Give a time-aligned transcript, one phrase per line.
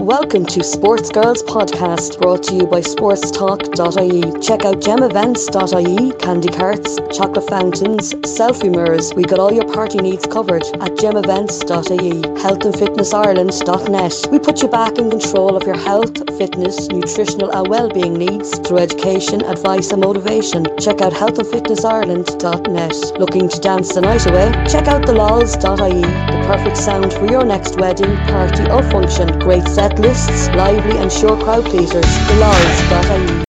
[0.00, 4.40] Welcome to Sports Girls Podcast, brought to you by sportstalk.ie.
[4.40, 9.12] Check out gemevents.ie, candy carts, chocolate fountains, selfie mirrors.
[9.12, 12.22] We got all your party needs covered at gemevents.ie.
[12.40, 14.32] Healthandfitnessireland.net.
[14.32, 18.78] We put you back in control of your health, fitness, nutritional and well-being needs through
[18.78, 20.64] education, advice and motivation.
[20.78, 23.20] Check out healthandfitnessireland.net.
[23.20, 24.50] Looking to dance the night away?
[24.66, 29.38] Check out thelols.ie, the perfect sound for your next wedding, party or function.
[29.40, 32.04] Great set lists, lively and sure crowd pleasers.
[32.04, 33.44] TheLaws.ie.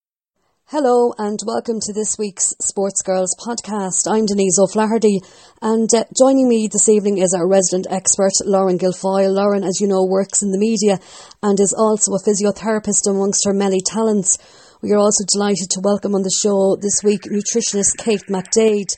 [0.66, 4.10] Hello and welcome to this week's Sports Girls podcast.
[4.10, 5.20] I'm Denise O'Flaherty
[5.62, 9.34] and uh, joining me this evening is our resident expert Lauren Guilfoyle.
[9.34, 11.00] Lauren, as you know, works in the media
[11.44, 14.38] and is also a physiotherapist amongst her many talents.
[14.82, 18.96] We are also delighted to welcome on the show this week nutritionist Kate McDade.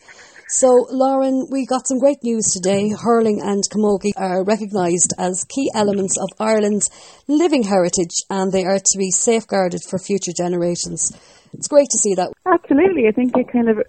[0.55, 2.91] So, Lauren, we got some great news today.
[2.91, 6.91] Hurling and camogie are recognised as key elements of Ireland's
[7.27, 11.11] living heritage and they are to be safeguarded for future generations.
[11.53, 12.33] It's great to see that.
[12.45, 13.07] Absolutely.
[13.07, 13.81] I think it kind of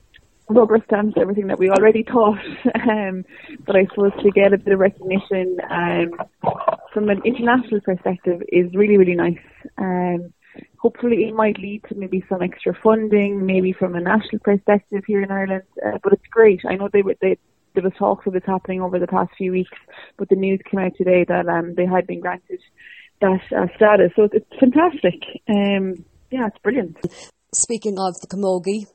[0.48, 2.38] rubber stamps everything that we already thought.
[2.74, 3.24] Um,
[3.66, 6.12] but I suppose to get a bit of recognition um,
[6.92, 9.38] from an international perspective is really, really nice.
[9.78, 10.32] Um,
[10.84, 15.22] hopefully it might lead to maybe some extra funding, maybe from a national perspective here
[15.22, 15.62] in Ireland.
[15.84, 16.60] Uh, but it's great.
[16.68, 17.38] I know they were they
[17.72, 19.78] there was talks of this happening over the past few weeks,
[20.18, 22.60] but the news came out today that um, they had been granted
[23.22, 24.12] that uh, status.
[24.14, 25.20] So it's fantastic.
[25.48, 26.98] Um, yeah, it's brilliant.
[27.54, 28.86] Speaking of the camogie,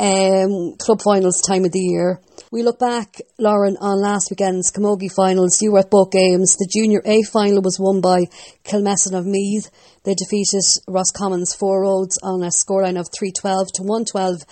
[0.00, 2.20] um, club finals time of the year.
[2.50, 5.60] We look back, Lauren, on last weekend's Camogie finals.
[5.60, 6.56] You were at both games.
[6.56, 8.24] The Junior A final was won by
[8.64, 9.70] Kilmessan of Meath.
[10.04, 14.42] They defeated Roscommons Four Roads on a scoreline of 312 to 112.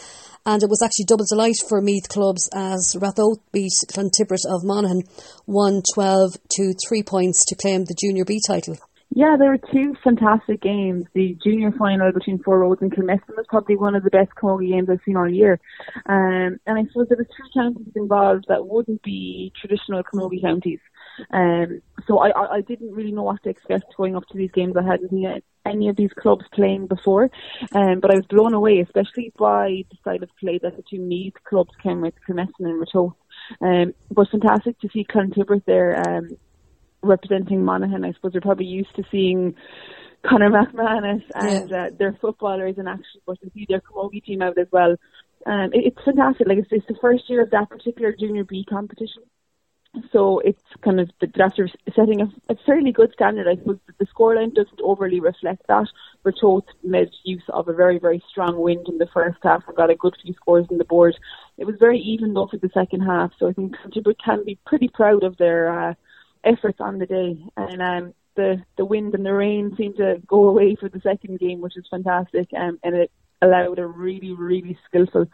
[0.44, 5.02] And it was actually double delight for Meath clubs as Ratoath beat Clontibret of Monaghan
[5.46, 8.76] 112 to 3 points to claim the Junior B title.
[9.14, 11.04] Yeah, there were two fantastic games.
[11.12, 14.70] The junior final between Four Roads and Kilmessan was probably one of the best camogie
[14.70, 15.60] games I've seen all year.
[16.06, 20.78] Um, and I suppose there were three counties involved that wouldn't be traditional camogie counties.
[21.30, 24.52] Um, so I, I, I didn't really know what to expect going up to these
[24.52, 24.76] games.
[24.78, 27.30] I hadn't seen any of these clubs playing before,
[27.74, 31.00] um, but I was blown away, especially by the style of play that the two
[31.00, 33.14] Meath clubs came with, Kilmessan and Ratoath.
[33.60, 36.00] Um, but fantastic to see Clontibret there.
[36.08, 36.30] Um,
[37.02, 39.54] representing Monaghan, I suppose they're probably used to seeing
[40.24, 41.84] Conor McManus and yeah.
[41.84, 44.96] uh, their footballers in action, but to see their camogie team out as well.
[45.46, 46.46] Um, it, it's fantastic.
[46.46, 49.22] Like it's, it's the first year of that particular Junior B competition.
[50.10, 53.46] So it's kind of the after setting a, a fairly good standard.
[53.46, 55.86] I suppose the scoreline doesn't overly reflect that.
[56.24, 59.90] Ratoath made use of a very, very strong wind in the first half and got
[59.90, 61.14] a good few scores on the board.
[61.58, 64.58] It was very even though for the second half, so I think Clontibret can be
[64.64, 65.94] pretty proud of their uh,
[66.44, 70.48] efforts on the day, and um, the the wind and the rain seemed to go
[70.48, 73.10] away for the second game, which is fantastic, um, and it
[73.40, 75.26] allowed a really really skillful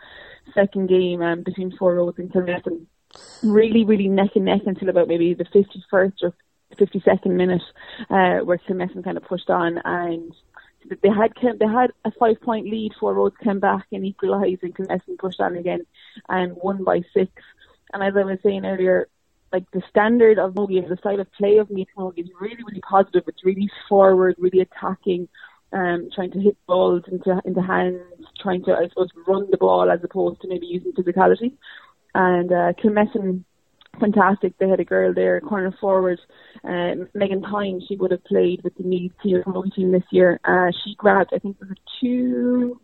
[0.54, 2.86] second game um, between Four Roads and Kilmessan.
[3.42, 6.34] Really, really neck and neck until about maybe the 51st or
[6.76, 7.62] 52nd minute,
[8.10, 10.34] uh, where Kilmessan kind of pushed on and
[11.02, 12.92] they had they had a five point lead.
[12.98, 15.86] Four Roads came back and equalised, and Kilmessan pushed on again
[16.28, 17.30] and won by six.
[17.92, 19.08] And as I was saying earlier,
[19.52, 22.62] like the standard of camogie and the style of play of Meath camogie is really,
[22.66, 23.24] really positive.
[23.26, 25.28] It's really forward, really attacking,
[25.72, 28.02] um, trying to hit balls into into hands,
[28.40, 31.52] trying to I suppose run the ball as opposed to maybe using physicality.
[32.14, 33.44] And uh, Kilmessan,
[34.00, 34.56] fantastic.
[34.58, 36.20] They had a girl there, corner forward,
[36.64, 37.82] uh, Megan Tyne.
[37.86, 39.12] She would have played with the Meath
[39.44, 40.40] promotion team this year.
[40.44, 42.80] Uh, she grabbed, I think, it was a two,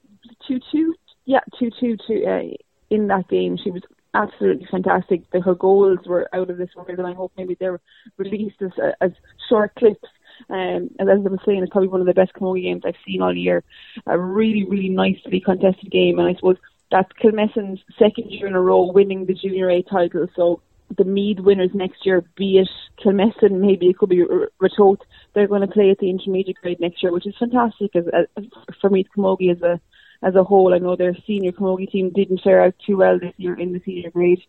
[0.47, 0.95] two, two,
[1.25, 2.25] yeah, two, two, two.
[2.27, 2.55] Uh,
[2.91, 3.83] in that game, she was
[4.15, 5.31] absolutely fantastic.
[5.31, 7.81] The, her goals were out of this world, and I hope maybe they're
[8.17, 8.71] released as,
[9.01, 9.11] as
[9.49, 10.09] short clips.
[10.51, 12.95] Um, and as I was saying, it's probably one of the best camogie games I've
[13.07, 13.63] seen all year.
[14.07, 16.57] A really, really nicely contested game, and I suppose
[16.91, 20.27] that's Kilmessan's second year in a row winning the Junior A title.
[20.37, 20.61] So
[20.97, 22.69] the Meath winners next year, be it
[23.03, 24.25] Kilmessan, maybe it could be
[24.63, 25.01] Ratoath,
[25.35, 28.05] they're going to play at the intermediate grade next year, which is fantastic as,
[28.37, 28.45] as
[28.81, 29.81] for Meath Camogie as a
[30.24, 30.74] as a whole.
[30.74, 33.80] I know their senior camogie team didn't fare out too well this year in the
[33.84, 34.41] senior grade,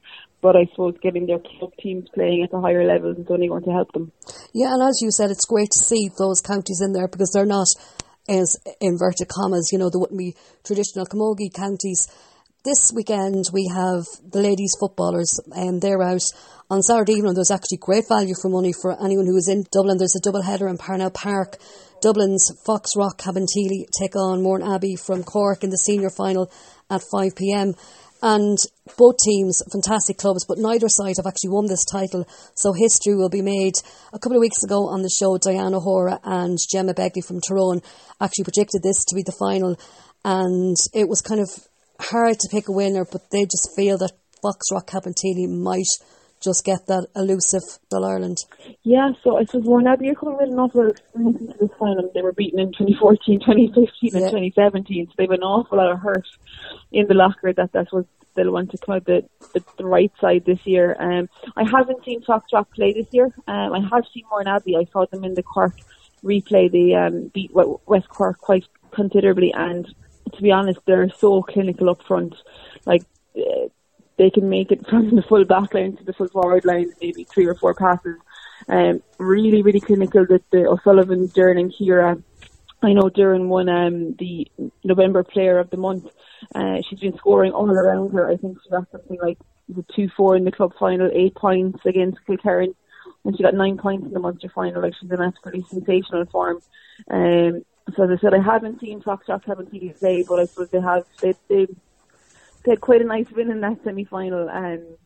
[0.42, 3.64] but I suppose getting their club teams playing at the higher levels is only going
[3.64, 4.12] to help them.
[4.54, 7.46] Yeah, and as you said, it's great to see those counties in there because they're
[7.46, 7.68] not,
[8.30, 12.08] as inverted commas, you know, there wouldn't be traditional camogie counties.
[12.64, 16.24] This weekend we have the ladies footballers and they're out
[16.68, 17.36] on Saturday evening.
[17.36, 20.00] There's actually great value for money for anyone who is in Dublin.
[20.00, 21.58] There's a double header in Parnell Park
[22.06, 26.52] Dublin's Foxrock Cabinteely take on Mourneabbey from Cork in the senior final
[26.88, 27.76] at 5pm.
[28.22, 28.58] And
[28.96, 32.28] both teams, fantastic clubs, but neither side have actually won this title.
[32.54, 33.74] So history will be made.
[34.14, 37.82] A couple of weeks ago on the show, Diana O'Hora and Gemma Begley from Tyrone
[38.22, 39.76] actually predicted this to be the final.
[40.24, 41.50] And it was kind of
[42.00, 44.12] hard to pick a winner, but they just feel that
[44.44, 45.90] Foxrock Cabinteely might
[46.46, 48.38] just get that elusive All Ireland.
[48.84, 51.78] Yeah, so I suppose Mourneabbey are coming with an awful lot of experience into this
[51.80, 52.12] final.
[52.14, 54.20] They were beaten in 2014, 2015 yeah.
[54.20, 56.28] and 2017, so they have an awful lot of hurt
[56.92, 58.06] in the locker that that was
[58.36, 60.96] they'll want to come out the, the, the right side this year.
[61.00, 63.34] Um, I haven't seen Foxrock play this year.
[63.48, 64.78] Um, I have seen Mourneabbey.
[64.78, 65.74] I saw them in the Cork
[66.24, 66.72] replay.
[66.72, 69.88] They um, beat West Cork quite considerably, and
[70.34, 72.36] to be honest, they're so clinical up front.
[72.86, 73.04] Like
[73.38, 73.70] uh,
[74.18, 77.24] they can make it from the full back line to the full forward line, maybe
[77.24, 78.18] three or four passes.
[78.68, 82.18] Um, really, really clinical that the O'Sullivan, Doireann and Ciara.
[82.82, 84.48] I know Doireann won um, the
[84.84, 86.08] November Player of the Month.
[86.54, 88.30] Uh, she's been scoring all around her.
[88.30, 89.38] I think she got something like
[89.70, 92.76] the two four in the club final, eight points against Kilkerran,
[93.24, 94.82] and she got nine points in the Munster final.
[94.82, 96.62] Like she's in absolutely sensational form.
[97.10, 97.66] Um,
[97.96, 100.82] so as I said, I haven't seen Foxrock, haven't seen play, but I suppose they
[100.82, 101.06] have.
[101.22, 101.68] They, they
[102.66, 104.50] they had quite a nice win in that semi final.
[104.50, 104.98] and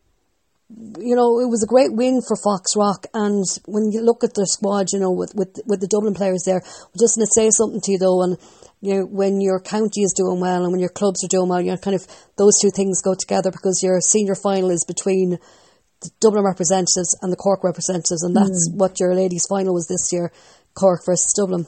[0.98, 3.06] you know, it was a great win for Foxrock.
[3.12, 6.44] And when you look at their squad, you know, with, with, with the Dublin players
[6.44, 8.22] there, I'm just going to say something to you though.
[8.22, 8.38] And,
[8.80, 11.60] you know, when your county is doing well and when your clubs are doing well,
[11.60, 15.38] you know, kind of those two things go together because your senior final is between
[16.00, 18.22] the Dublin representatives and the Cork representatives.
[18.22, 18.78] And that's mm.
[18.78, 20.30] what your ladies' final was this year
[20.74, 21.66] Cork versus Dublin.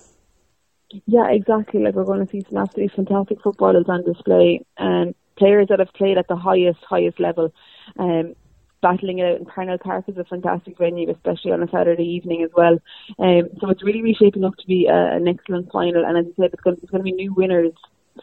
[1.06, 1.82] Yeah, exactly.
[1.82, 4.60] Like we're going to see some absolutely fantastic footballers on display.
[4.78, 7.52] And players that have played at the highest, highest level.
[7.98, 8.34] Um,
[8.80, 12.42] battling it out in Parnell Park is a fantastic venue, especially on a Saturday evening
[12.44, 12.78] as well.
[13.18, 16.04] Um, so it's really, really shaping up to be a, an excellent final.
[16.04, 17.72] And as I said, it's going, it's going to be new winners.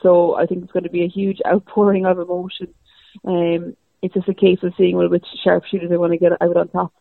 [0.01, 2.73] So I think it's going to be a huge outpouring of emotion.
[3.25, 6.55] Um, it's just a case of seeing well, which sharpshooters they want to get out
[6.55, 6.93] on top.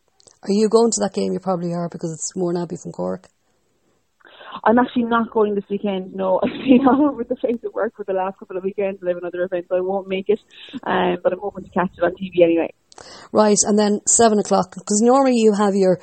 [0.43, 1.31] Are you going to that game?
[1.31, 3.27] You probably are because it's Mourneabbey from Cork.
[4.63, 6.13] I'm actually not going this weekend.
[6.13, 9.01] No, I've been all over the place at work for the last couple of weekends.
[9.03, 10.39] I have another event, so I won't make it.
[10.83, 12.73] Um, but I'm hoping to catch it on TV anyway.
[13.31, 15.99] Right, and then seven o'clock because normally you have your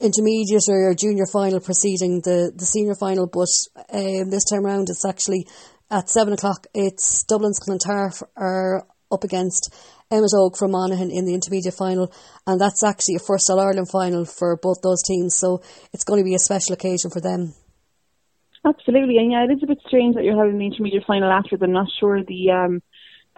[0.00, 3.48] intermediate or your junior final preceding the the senior final, but
[3.92, 5.46] um, this time around it's actually
[5.90, 6.66] at seven o'clock.
[6.74, 9.74] It's Dublin's Clontarf are up against
[10.10, 12.12] Emmet from Monaghan in the intermediate final,
[12.46, 15.36] and that's actually a first All Ireland final for both those teams.
[15.36, 15.62] So
[15.92, 17.54] it's going to be a special occasion for them.
[18.64, 21.56] Absolutely, and yeah, it is a bit strange that you're having the intermediate final after.
[21.60, 22.82] I'm not sure the um,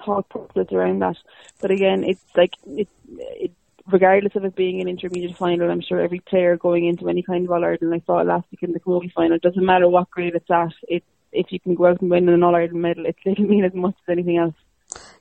[0.05, 1.17] thought process around that,
[1.61, 2.89] but again, it's like it,
[3.19, 3.53] it
[3.91, 7.45] regardless of it being an intermediate final, I'm sure every player going into any kind
[7.45, 10.11] of All Ireland, I saw it last week in the Camogie final, doesn't matter what
[10.11, 13.07] grade it's at, it, if you can go out and win an All Ireland medal,
[13.07, 14.55] it, it'll mean as much as anything else.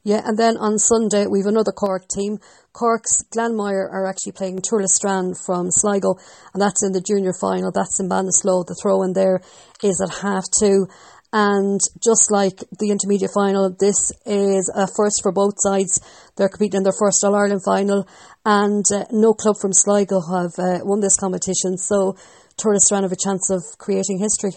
[0.05, 2.39] Yeah, and then on Sunday we've another Cork team.
[2.73, 6.15] Cork's Glanmire are actually playing Tourlestrane from Sligo,
[6.53, 7.71] and that's in the junior final.
[7.71, 8.65] That's in Ballinasloe.
[8.67, 9.39] The throw in there
[9.81, 10.87] is at half two.
[11.31, 15.99] And just like the intermediate final, this is a first for both sides.
[16.35, 18.05] They're competing in their first All Ireland final,
[18.45, 21.77] and uh, no club from Sligo have uh, won this competition.
[21.77, 22.17] So
[22.57, 24.51] Tourlestrane have a chance of creating history.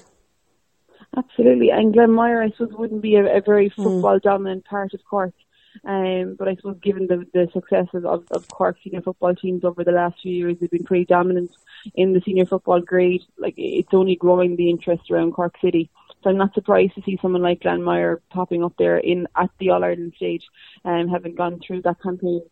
[1.17, 3.83] Absolutely, and Glanmire, I suppose, wouldn't be a, a very hmm.
[3.83, 5.33] football dominant part of Cork.
[5.85, 9.85] Um, but I suppose given the, the successes of, of Cork senior football teams over
[9.85, 11.51] the last few years, they've been pretty dominant
[11.95, 13.23] in the senior football grade.
[13.39, 15.91] Like it's only growing the interest around Cork City.
[16.23, 19.71] So I'm not surprised to see someone like Glanmire popping up there in at the
[19.71, 20.45] All Ireland stage,
[20.85, 22.43] um, having gone through that campaign.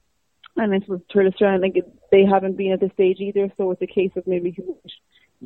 [0.57, 3.87] And I suppose Tourlestrane, like they haven't been at the stage either, so it's a
[3.87, 4.55] case of maybe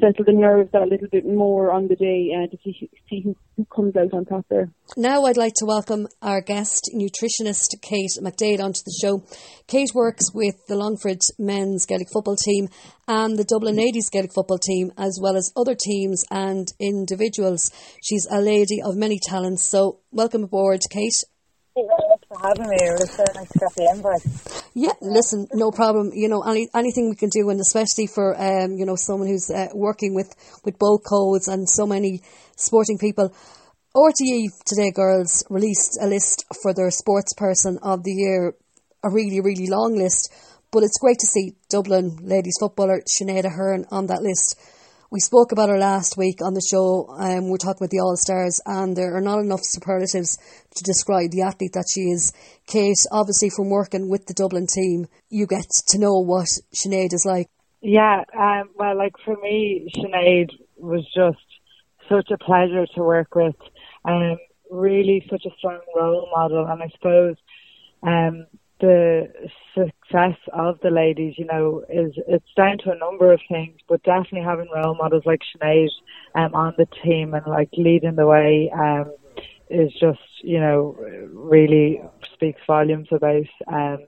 [0.00, 3.36] settle the nerves a little bit more on the day uh, to see, see who,
[3.56, 4.70] who comes out on top there.
[4.96, 9.24] Now I'd like to welcome our guest, nutritionist Kate McDade, onto the show.
[9.66, 12.68] Kate works with the Longford men's Gaelic football team
[13.06, 17.70] and the Dublin ladies Gaelic football team, as well as other teams and individuals.
[18.02, 19.68] She's a lady of many talents.
[19.68, 21.24] So welcome aboard, Kate
[22.28, 22.78] for having me.
[23.06, 24.72] So nice to get the invite.
[24.74, 26.10] Yeah, listen, no problem.
[26.14, 29.50] You know, any, anything we can do, and especially for um, you know someone who's
[29.50, 32.22] uh, working with with both codes and so many
[32.56, 33.32] sporting people.
[33.96, 38.54] RTE today, girls released a list for their sports person of the year,
[39.02, 40.32] a really really long list.
[40.70, 44.60] But it's great to see Dublin ladies footballer Sinead Aherne on that list
[45.10, 47.08] we spoke about her last week on the show.
[47.08, 50.36] Um, we're talking about the All Stars, and there are not enough superlatives
[50.74, 52.32] to describe the athlete that she is.
[52.66, 57.24] Kate, obviously, from working with the Dublin team, you get to know what Sinead is
[57.26, 57.48] like.
[57.80, 61.38] Yeah, um, well, like for me, Sinead was just
[62.10, 63.56] such a pleasure to work with.
[64.04, 64.36] Um,
[64.70, 67.36] really, such a strong role model, and I suppose
[68.02, 68.46] um,
[68.80, 69.28] the
[69.74, 74.02] success of the ladies, you know, is it's down to a number of things, but
[74.02, 75.88] definitely having role models like Sinead
[76.34, 79.12] um, on the team and like leading the way um,
[79.68, 80.96] is just, you know,
[81.32, 82.00] really
[82.34, 83.98] speaks volumes about um,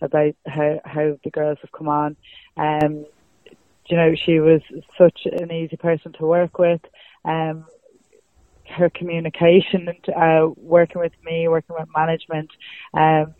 [0.00, 2.16] about how how the girls have come on.
[2.56, 3.04] Um,
[3.86, 4.60] you know, she was
[4.96, 6.80] such an easy person to work with.
[7.24, 7.66] Um,
[8.70, 12.48] her communication and uh, working with me, working with management,
[12.94, 13.34] um,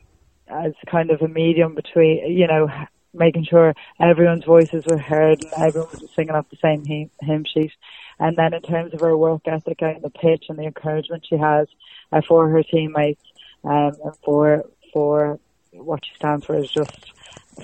[0.50, 2.68] as kind of a medium between, you know,
[3.12, 7.44] making sure everyone's voices were heard and everyone was singing off the same hymn, hymn
[7.44, 7.72] sheet.
[8.18, 11.36] And then in terms of her work ethic in the pitch and the encouragement she
[11.36, 11.66] has
[12.12, 13.22] uh, for her teammates
[13.64, 15.38] um, and for for
[15.72, 17.12] what she stands for is just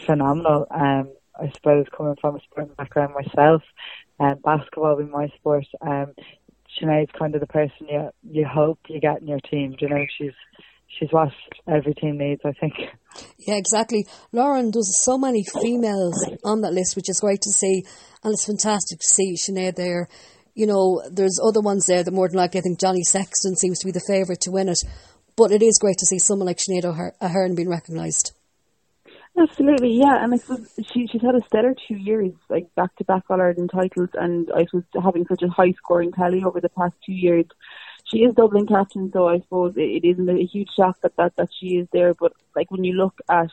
[0.04, 0.66] phenomenal.
[0.70, 3.62] Um, I suppose coming from a sporting background myself,
[4.18, 6.14] um, basketball being my sport, um,
[6.78, 9.76] Sinead's kind of the person you you hope you get in your team.
[9.78, 10.32] You know, she's
[10.98, 11.32] she's what
[11.66, 12.74] every team needs, I think.
[13.38, 14.06] Yeah, exactly.
[14.32, 17.84] Lauren, there's so many females on that list, which is great to see,
[18.22, 20.08] and it's fantastic to see Sinead there.
[20.54, 23.78] You know, there's other ones there that more than likely I think Johnny Sexton seems
[23.80, 24.78] to be the favourite to win it,
[25.36, 28.32] but it is great to see someone like Sinead Aherne being recognised.
[29.38, 33.04] Absolutely, yeah, and I suppose she she's had a stellar two years, like back to
[33.04, 36.70] back All Ireland titles, and I was having such a high scoring tally over the
[36.70, 37.44] past two years
[38.06, 41.36] she is Dublin captain, so I suppose it, it isn't a huge shock that, that
[41.36, 42.14] that she is there.
[42.14, 43.50] But like when you look at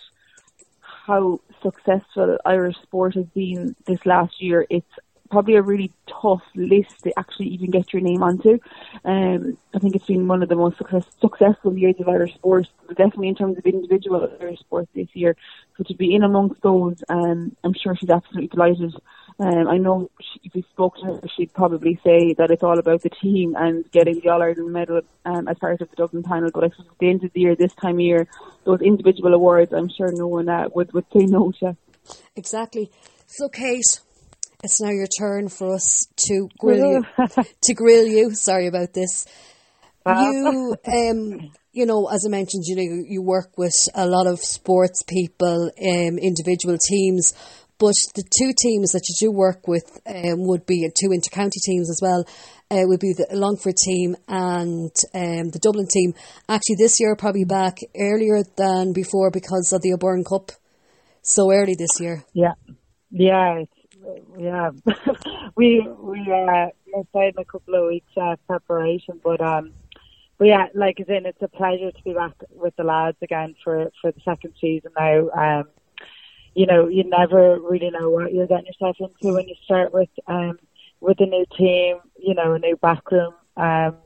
[0.80, 4.94] how successful Irish sport has been this last year, it's
[5.34, 8.60] probably a really tough list to actually even get your name onto.
[9.04, 12.68] Um, I think it's been one of the most success, successful years of Irish sport,
[12.90, 15.36] definitely in terms of individual Irish sport this year.
[15.78, 18.94] So to be in amongst those, um, I'm sure she's absolutely delighted
[19.40, 22.78] um, I know she, if we spoke to her, she'd probably say that it's all
[22.78, 26.24] about the team and getting the All Ireland medal um, as part of the Dublin
[26.24, 26.52] panel.
[26.54, 28.28] But I suppose at the end of the year, this time of year,
[28.64, 31.76] those individual awards, I'm sure no one uh, would, would say no to.
[32.36, 32.92] Exactly.
[33.26, 34.00] So, Kate,
[34.64, 37.26] it's now your turn for us to grill you.
[37.62, 38.34] to grill you.
[38.34, 39.26] Sorry about this.
[40.06, 44.40] You, um, you know, as I mentioned, you know, you work with a lot of
[44.40, 47.34] sports people, um, individual teams.
[47.80, 51.90] But the two teams that you do work with um, would be two intercounty teams
[51.90, 52.26] as well.
[52.70, 56.14] Uh, would be the Longford team and um, the Dublin team.
[56.50, 60.52] Actually, this year probably back earlier than before because of the O'Byrne Cup.
[61.22, 62.24] So early this year.
[62.34, 62.54] Yeah,
[63.12, 63.64] yeah,
[64.38, 64.72] yeah.
[65.56, 66.68] we we uh,
[67.12, 69.74] played a couple of weeks uh, preparation, but um,
[70.38, 73.56] but yeah, like as in, it's a pleasure to be back with the lads again
[73.64, 75.30] for for the second season now.
[75.30, 75.66] Um,
[76.56, 80.10] you know, you never really know what you're getting yourself into when you start with
[80.28, 80.60] um
[81.00, 83.98] with a new team, you know, a new backroom um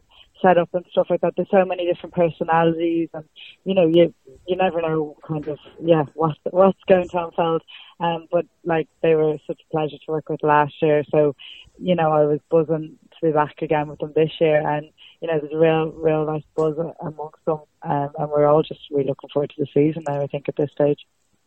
[0.42, 1.34] setup and stuff like that.
[1.36, 3.26] There's so many different personalities and
[3.64, 4.14] you know, you
[4.48, 7.64] you never know kind of yeah, what what's going to unfold.
[8.00, 11.04] Um but like they were such a pleasure to work with last year.
[11.12, 11.36] So,
[11.80, 14.90] you know, I was buzzing to be back again with them this year and
[15.22, 18.82] you know, there's a real, real nice buzz amongst them, um, and we're all just
[18.92, 20.22] really looking forward to the season now.
[20.22, 21.00] I think at this stage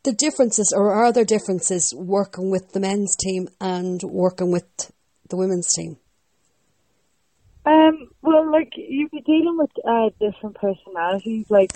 [0.03, 4.93] the differences, or are there differences working with the men's team and working with
[5.29, 5.97] the women's team?
[7.67, 11.47] Um, well, like you'd be dealing with uh, different personalities.
[11.51, 11.73] Like,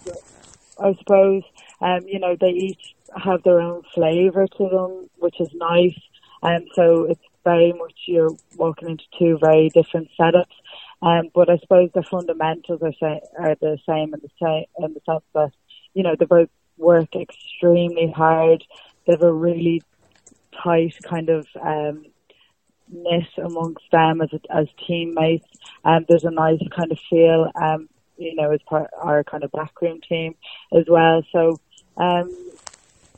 [0.80, 1.42] I suppose,
[1.80, 5.98] um, you know, they each have their own flavour to them, which is nice.
[6.42, 10.46] And um, so it's very much you're walking into two very different setups.
[11.02, 15.00] Um, but I suppose the fundamentals are, are the same in the same in the
[15.04, 15.52] sense that
[15.92, 18.64] you know they're both work extremely hard.
[19.06, 19.82] They have a really
[20.62, 22.06] tight kind of um,
[22.90, 25.46] knit amongst them as as teammates.
[25.84, 29.44] And um, there's a nice kind of feel, um, you know, as part our kind
[29.44, 30.34] of backroom team
[30.72, 31.22] as well.
[31.32, 31.60] So,
[31.96, 32.30] um,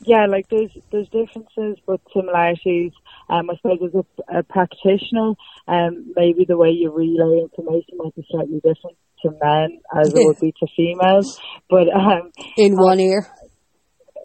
[0.01, 2.91] yeah, like there's there's differences but similarities.
[3.29, 5.33] Um, I suppose as a, a practitioner,
[5.67, 10.23] um, maybe the way you relay information might be slightly different to men as it
[10.23, 11.39] would be to females.
[11.69, 13.27] But um, in one ear.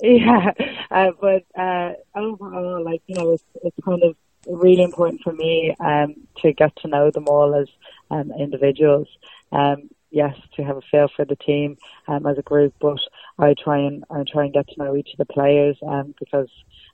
[0.03, 0.51] Yeah,
[0.91, 4.17] uh, but uh, overall, like you know, it's it's kind of
[4.47, 7.69] really important for me um, to get to know them all as
[8.11, 9.09] um, individuals.
[9.53, 11.79] Um, yes, to have a feel for the team
[12.09, 12.99] um, as a group, but
[13.43, 16.49] I try and I try and get to know each of the players um, because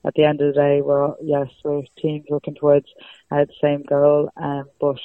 [0.04, 2.86] at the end of the day, we're yes, we're teams working towards
[3.30, 4.98] uh, the same goal, um, but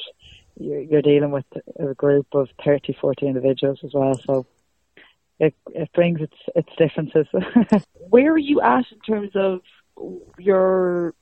[0.58, 1.46] you're, you're dealing with
[1.80, 4.18] a group of 30, 40 individuals as well.
[4.26, 4.46] So
[5.38, 7.28] it it brings its its differences.
[8.10, 9.60] Where are you at in terms of
[10.38, 11.14] your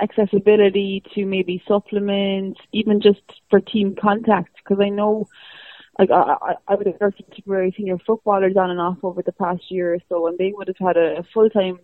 [0.00, 4.56] accessibility to maybe supplements, even just for team contact?
[4.56, 5.28] Because I know
[5.98, 9.32] like I, I would have worked with Tipperary senior footballers on and off over the
[9.32, 11.78] past year or so, and they would have had a, a full time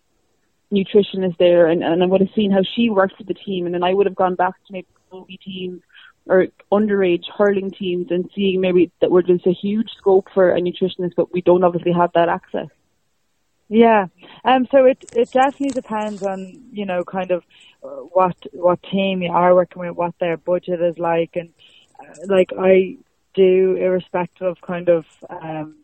[0.72, 3.74] nutritionist there, and, and I would have seen how she works with the team, and
[3.74, 5.82] then I would have gone back to maybe rugby teams
[6.26, 10.60] or underage hurling teams and seeing maybe that we're just a huge scope for a
[10.60, 12.68] nutritionist, but we don't obviously have that access.
[13.68, 14.06] Yeah,
[14.44, 17.44] um, so it it definitely depends on you know kind of
[17.84, 21.50] uh, what what team you are working with, what their budget is like, and
[22.00, 22.96] uh, like I
[23.34, 25.76] do, irrespective of kind of um,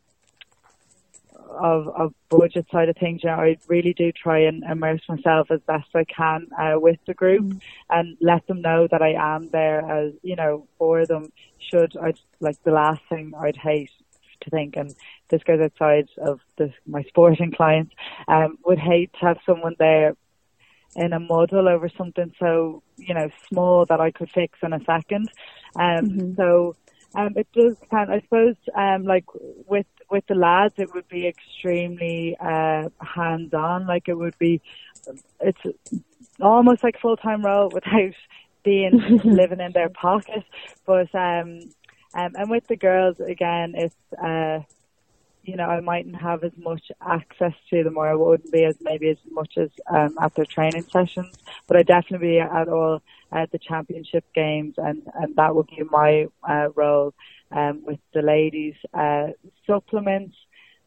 [1.51, 5.51] of of budget side of things, you know, I really do try and immerse myself
[5.51, 7.61] as best I can uh, with the group mm.
[7.91, 11.33] and let them know that I am there as you know for them.
[11.59, 13.91] Should I like the last thing I'd hate
[14.43, 14.95] to think, and
[15.29, 16.41] this goes outside of
[16.87, 17.95] my sporting clients,
[18.29, 20.17] um, would hate to have someone there
[20.95, 24.85] in a muddle over something so you know small that I could fix in a
[24.85, 25.31] second.
[25.77, 26.35] Um, mm-hmm.
[26.37, 26.77] So
[27.17, 28.13] um, it does depend.
[28.13, 29.25] I suppose um, like
[29.67, 33.87] with with the lads, it would be extremely uh, hands on.
[33.87, 34.61] Like it would be,
[35.41, 35.61] it's
[36.41, 38.13] almost like full time role without
[38.65, 40.45] being living in their pocket.
[40.85, 41.61] But um,
[42.15, 44.61] um, and with the girls again, it's uh,
[45.43, 48.77] you know I mightn't have as much access to them, or I wouldn't be as
[48.83, 51.35] maybe as much as um, at their training sessions.
[51.67, 53.01] But I definitely be at all
[53.33, 57.15] at the championship games, and and that would be my uh, role
[57.51, 58.75] um, with the ladies.
[58.95, 59.29] Uh,
[59.67, 60.37] supplements,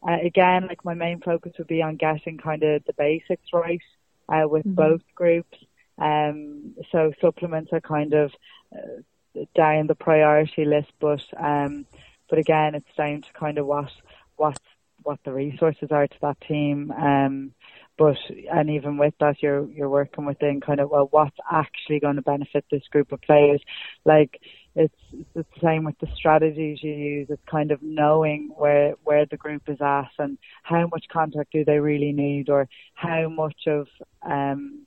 [0.06, 3.82] uh, again, like my main focus would be on getting kind of the basics right
[4.28, 4.74] uh, with mm-hmm.
[4.74, 5.58] both groups.
[5.98, 8.32] Um, so supplements are kind of
[8.74, 11.86] uh, down the priority list, but um,
[12.28, 13.90] but again, it's down to kind of what
[14.36, 14.58] what
[15.02, 16.90] what the resources are to that team.
[16.90, 17.52] Um,
[18.00, 18.16] but
[18.50, 22.22] and even with that, you're you're working within kind of well, what's actually going to
[22.22, 23.60] benefit this group of players.
[24.06, 24.40] Like
[24.74, 27.26] it's, it's the same with the strategies you use.
[27.28, 31.62] It's kind of knowing where where the group is at and how much contact do
[31.62, 33.86] they really need, or how much of
[34.22, 34.86] um,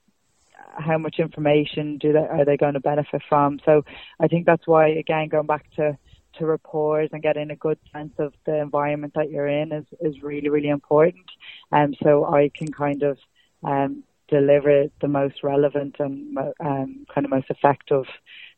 [0.75, 3.60] how much information do they are they going to benefit from.
[3.63, 3.84] So
[4.20, 6.00] I think that's why again going back to
[6.38, 10.22] to rapport and getting a good sense of the environment that you're in is, is
[10.22, 11.26] really, really important.
[11.72, 13.17] And um, so I can kind of
[13.63, 18.06] um, deliver the most relevant and um, kind of most effective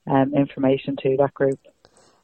[0.08, 1.60] um, information to that group.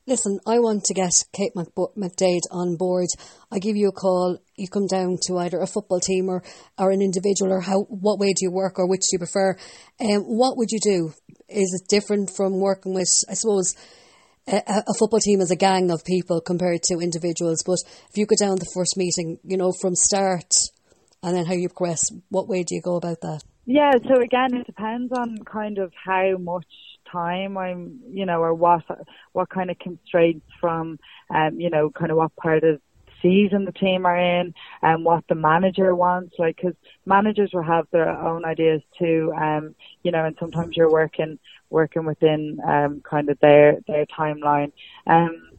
[0.07, 3.07] Listen, I want to get Kate McDade on board.
[3.51, 4.39] I give you a call.
[4.57, 6.43] You come down to either a football team or,
[6.79, 9.55] or an individual, or how what way do you work, or which do you prefer?
[9.99, 11.13] Um, what would you do?
[11.47, 13.75] Is it different from working with, I suppose,
[14.47, 17.63] a, a, football team is a gang of people compared to individuals.
[17.65, 17.77] But
[18.09, 20.51] if you go down the first meeting, you know, from start
[21.23, 23.41] and then how you progress, what way do you go about that?
[23.65, 26.65] Yeah, so again, it depends on kind of how much
[27.11, 28.83] time I'm, you know, or what
[29.33, 30.97] what kind of constraints from,
[31.33, 32.81] um, you know, kind of what part of
[33.21, 36.35] season the team are in and what the manager wants.
[36.37, 39.33] Like, because managers will have their own ideas too.
[39.37, 44.71] Um, you know, and sometimes you're working working within um kind of their their timeline.
[45.07, 45.51] Um,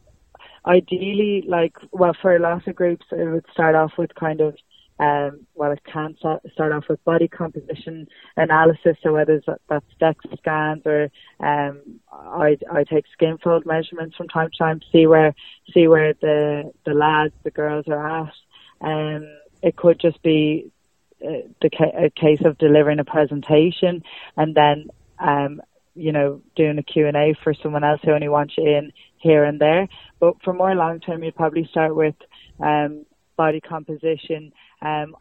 [0.65, 4.55] ideally, like, well, for a lot of groups, it would start off with kind of
[4.99, 10.83] um, well, it can start off with body composition analysis, so whether that's DEXA scans
[10.85, 15.33] or um, I, I take skin fold measurements from time to time to see where
[15.73, 18.33] see where the the lads, the girls are at.
[18.81, 19.27] Um,
[19.63, 20.71] it could just be
[21.25, 24.03] uh, the ca- a case of delivering a presentation
[24.37, 25.61] and then um,
[25.95, 28.91] you know doing a Q and A for someone else who only wants you in
[29.17, 29.87] here and there.
[30.19, 32.15] But for more long term, you'd probably start with
[32.59, 34.51] um, body composition
[34.83, 35.15] um,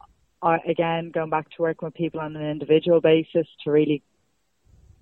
[0.67, 4.03] again, going back to working with people on an individual basis to really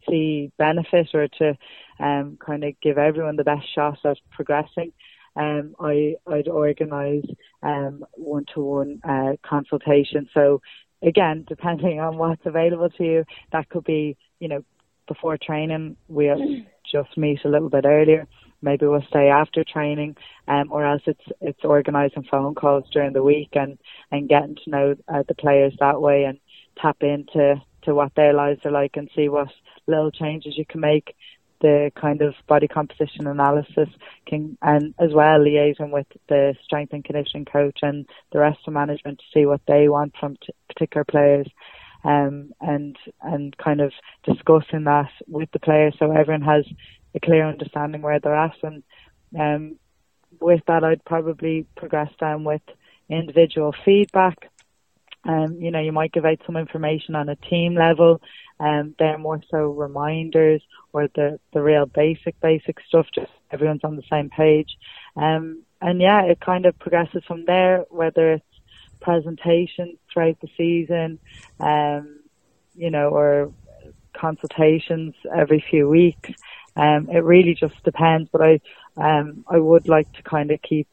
[0.08, 1.56] see benefit or to
[1.98, 4.92] um, kind of give everyone the best shot at progressing.
[5.36, 7.24] Um, I, I'd organise
[7.62, 10.28] um, one-to-one uh, consultation.
[10.34, 10.60] So
[11.02, 14.64] again, depending on what's available to you, that could be, you know,
[15.08, 18.28] before training, we'll just meet a little bit earlier
[18.62, 20.16] maybe we'll stay after training,
[20.48, 23.78] um, or else it's it's organising phone calls during the week and
[24.10, 26.38] and getting to know uh, the players that way and
[26.80, 29.48] tap into to what their lives are like and see what
[29.86, 31.14] little changes you can make.
[31.60, 33.88] The kind of body composition analysis
[34.26, 38.72] can, and as well liaising with the strength and conditioning coach and the rest of
[38.72, 41.46] management to see what they want from t- particular players.
[42.02, 43.92] Um, and and kind of
[44.24, 46.64] discussing that with the players so everyone has
[47.14, 48.56] a clear understanding where they're at.
[48.62, 48.82] And
[49.38, 49.76] um,
[50.40, 52.62] with that, I'd probably progress down with
[53.08, 54.50] individual feedback.
[55.24, 58.22] Um, you know, you might give out some information on a team level.
[58.58, 63.96] Um, they're more so reminders or the, the real basic, basic stuff, just everyone's on
[63.96, 64.76] the same page.
[65.16, 68.44] Um, and yeah, it kind of progresses from there, whether it's
[69.00, 71.18] presentations throughout the season,
[71.58, 72.20] um,
[72.74, 73.52] you know, or
[74.16, 76.30] consultations every few weeks.
[76.76, 78.60] Um, it really just depends, but I,
[78.96, 80.88] um, I would like to kind of keep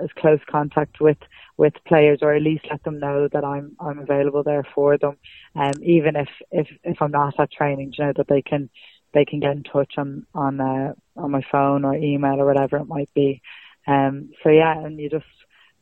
[0.00, 1.18] as close contact with,
[1.56, 5.16] with players or at least let them know that I'm, I'm available there for them.
[5.54, 8.70] Um, even if, if, if I'm not at training, you know, that they can,
[9.14, 12.76] they can get in touch on, on, uh, on my phone or email or whatever
[12.76, 13.42] it might be.
[13.86, 15.24] Um, so yeah, and you just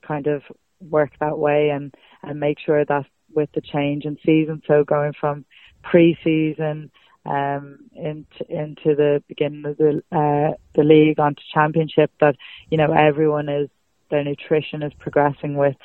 [0.06, 0.42] kind of
[0.80, 5.12] work that way and, and make sure that with the change in season, so going
[5.18, 5.44] from
[5.82, 6.90] pre-season
[7.26, 12.36] um, into into the beginning of the uh, the league onto championship, that
[12.70, 13.68] you know everyone is
[14.10, 15.76] their nutrition is progressing with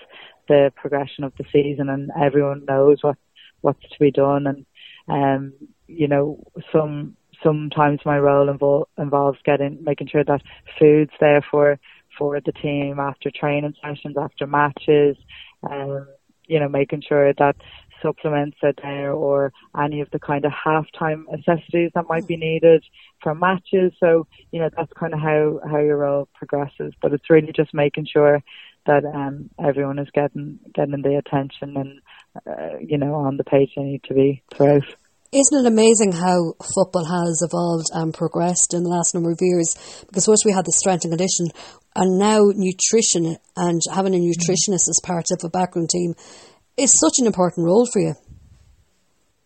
[0.47, 3.17] the progression of the season, and everyone knows what
[3.61, 4.65] what's to be done, and
[5.07, 5.53] um,
[5.87, 10.41] you know some sometimes my role invol- involves getting making sure that
[10.77, 11.79] food's there for
[12.19, 15.17] for the team after training sessions, after matches,
[15.63, 16.07] um,
[16.47, 17.55] you know, making sure that
[18.01, 19.51] supplements are there or
[19.81, 22.83] any of the kind of halftime necessities that might be needed
[23.21, 23.91] for matches.
[23.99, 26.93] So, you know, that's kind of how, how your role progresses.
[27.01, 28.43] But it's really just making sure
[28.85, 32.01] that um, everyone is getting getting the attention and
[32.47, 34.83] uh, you know on the page they need to be throughout.
[35.31, 39.75] Isn't it amazing how football has evolved and progressed in the last number of years?
[40.07, 41.49] Because first we had the strength and condition,
[41.95, 46.15] and now nutrition and having a nutritionist as part of a background team
[46.77, 48.15] is such an important role for you.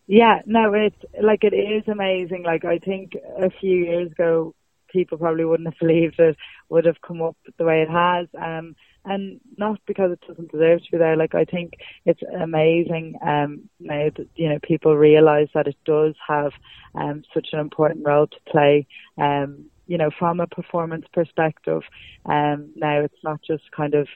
[0.06, 2.44] Yeah, no, it's like it is amazing.
[2.44, 4.54] Like I think a few years ago,
[4.90, 6.36] people probably wouldn't have believed it
[6.70, 8.28] would have come up the way it has.
[8.40, 11.16] Um, and not because it doesn't deserve to be there.
[11.16, 16.52] Like I think it's amazing um, now you know people realise that it does have
[16.94, 18.86] um, such an important role to play.
[19.18, 21.82] Um, you know, from a performance perspective,
[22.24, 24.08] um, now it's not just kind of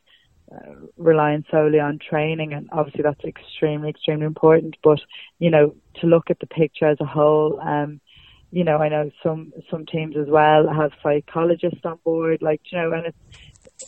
[0.51, 4.77] uh, relying solely on training, and obviously that's extremely, extremely important.
[4.83, 5.01] But
[5.39, 8.01] you know, to look at the picture as a whole, um,
[8.51, 12.79] you know, I know some some teams as well have psychologists on board, like you
[12.79, 13.19] know, and it's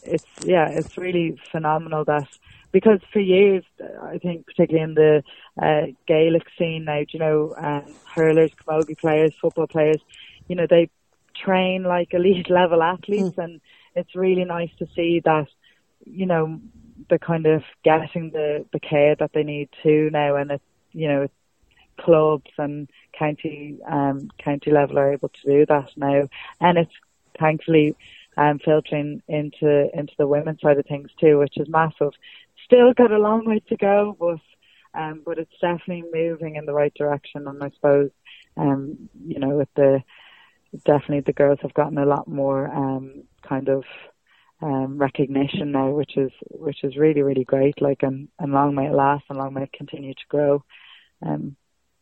[0.02, 2.28] it's yeah, it's really phenomenal that
[2.72, 3.64] because for years,
[4.02, 5.22] I think particularly in the
[5.60, 10.00] uh, Gaelic scene now, you know, um, hurlers, camogie players, football players,
[10.48, 10.90] you know, they
[11.34, 13.44] train like elite level athletes, mm.
[13.44, 13.60] and
[13.94, 15.48] it's really nice to see that,
[16.04, 16.60] you know,
[17.08, 21.08] they're kind of getting the the care that they need to now, and it's you
[21.08, 21.28] know,
[21.98, 26.28] clubs and county um county level are able to do that now,
[26.60, 26.94] and it's
[27.38, 27.96] thankfully
[28.40, 32.12] um, filtering into into the women's side of things too, which is massive.
[32.64, 34.40] Still got a long way to go, but
[34.98, 37.46] um, but it's definitely moving in the right direction.
[37.46, 38.10] And I suppose,
[38.56, 40.02] um, you know, with the
[40.86, 43.84] definitely the girls have gotten a lot more um, kind of
[44.62, 47.82] um, recognition now, which is which is really really great.
[47.82, 50.64] Like and and long may it last, and long may it continue to grow.
[51.22, 51.56] Um,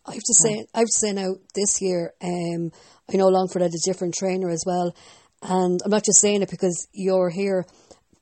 [0.07, 2.71] I have to say, I have to say now this year, um,
[3.13, 4.95] I know Longford had a different trainer as well,
[5.43, 7.67] and I'm not just saying it because you're here,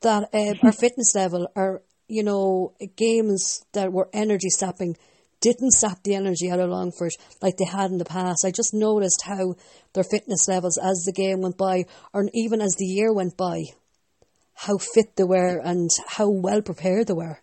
[0.03, 4.97] that uh, our fitness level, our, you know, games that were energy sapping
[5.41, 8.45] didn't sap the energy out of Longford like they had in the past.
[8.45, 9.55] I just noticed how
[9.93, 13.63] their fitness levels as the game went by, or even as the year went by,
[14.55, 17.41] how fit they were and how well prepared they were.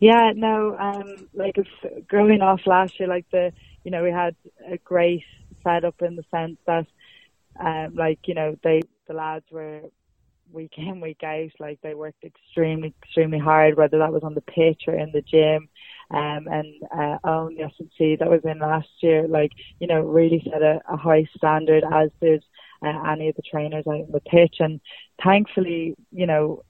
[0.00, 3.52] Yeah, no, um, like it's growing off last year, like the,
[3.84, 4.34] you know, we had
[4.70, 5.22] a great
[5.62, 6.86] setup in the sense that
[7.60, 9.82] um, like you know, they the lads were
[10.52, 11.50] week in week out.
[11.58, 15.22] Like they worked extremely extremely hard, whether that was on the pitch or in the
[15.22, 15.68] gym.
[16.10, 20.46] Um, and uh, own the SNC that was in last year, like you know, really
[20.50, 22.44] set a, a high standard, as did
[22.84, 24.56] uh, any of the trainers out on the pitch.
[24.60, 24.80] And
[25.22, 26.62] thankfully, you know,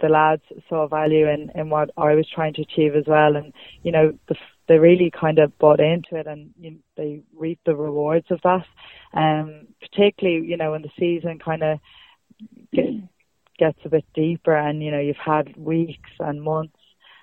[0.00, 3.36] the lads saw value in, in what I was trying to achieve as well.
[3.36, 4.36] And, you know, the,
[4.68, 8.40] they really kind of bought into it and you know, they reaped the rewards of
[8.44, 8.64] that.
[9.14, 11.78] Um, particularly, you know, when the season kind of
[12.72, 12.86] get,
[13.58, 16.78] gets a bit deeper and, you know, you've had weeks and months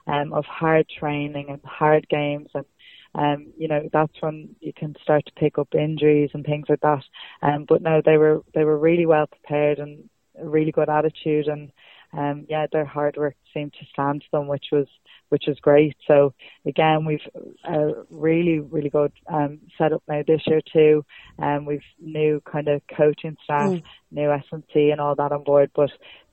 [0.07, 2.65] um, of hard training and hard games and
[3.15, 6.81] um, you know, that's when you can start to pick up injuries and things like
[6.81, 7.03] that.
[7.41, 10.07] Um, but no, they were they were really well prepared and
[10.39, 11.71] a really good attitude and
[12.11, 14.87] um, yeah, their hard work seemed to stand to them, which was
[15.29, 15.95] which is great.
[16.07, 16.33] So
[16.65, 17.19] again, we've
[17.63, 21.05] a really really good um, setup now this year too,
[21.37, 23.83] and um, we've new kind of coaching staff, mm.
[24.11, 25.71] new SNC and all that on board.
[25.75, 25.91] But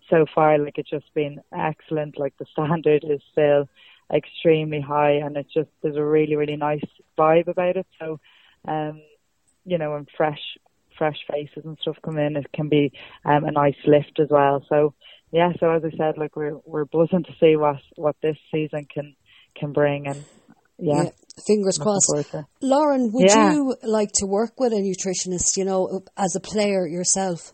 [0.08, 2.18] so far, like it's just been excellent.
[2.18, 3.68] Like the standard is still
[4.12, 6.84] extremely high, and it's just there's a really really nice
[7.18, 7.86] vibe about it.
[7.98, 8.18] So,
[8.66, 9.02] um,
[9.66, 10.40] you know, and fresh
[10.96, 12.92] fresh faces and stuff come in, it can be
[13.26, 14.64] um, a nice lift as well.
[14.68, 14.94] So
[15.36, 18.86] yeah, so as I said, like we're we're buzzing to see what what this season
[18.86, 19.14] can
[19.54, 20.24] can bring, and
[20.78, 21.02] yeah.
[21.02, 21.10] yeah
[21.46, 22.10] fingers crossed.
[22.62, 23.52] Lauren, would yeah.
[23.52, 25.58] you like to work with a nutritionist?
[25.58, 27.52] You know, as a player yourself.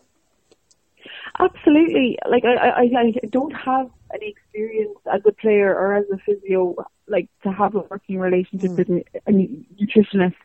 [1.37, 2.17] Absolutely.
[2.25, 6.75] Like I, I, I don't have any experience as a player or as a physio,
[7.09, 8.77] like to have a working relationship mm.
[8.77, 8.89] with
[9.27, 10.35] a nutritionist.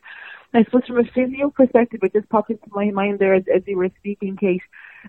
[0.53, 3.61] I suppose from a physio perspective, it just popped into my mind there as, as
[3.65, 4.63] you were speaking, Kate.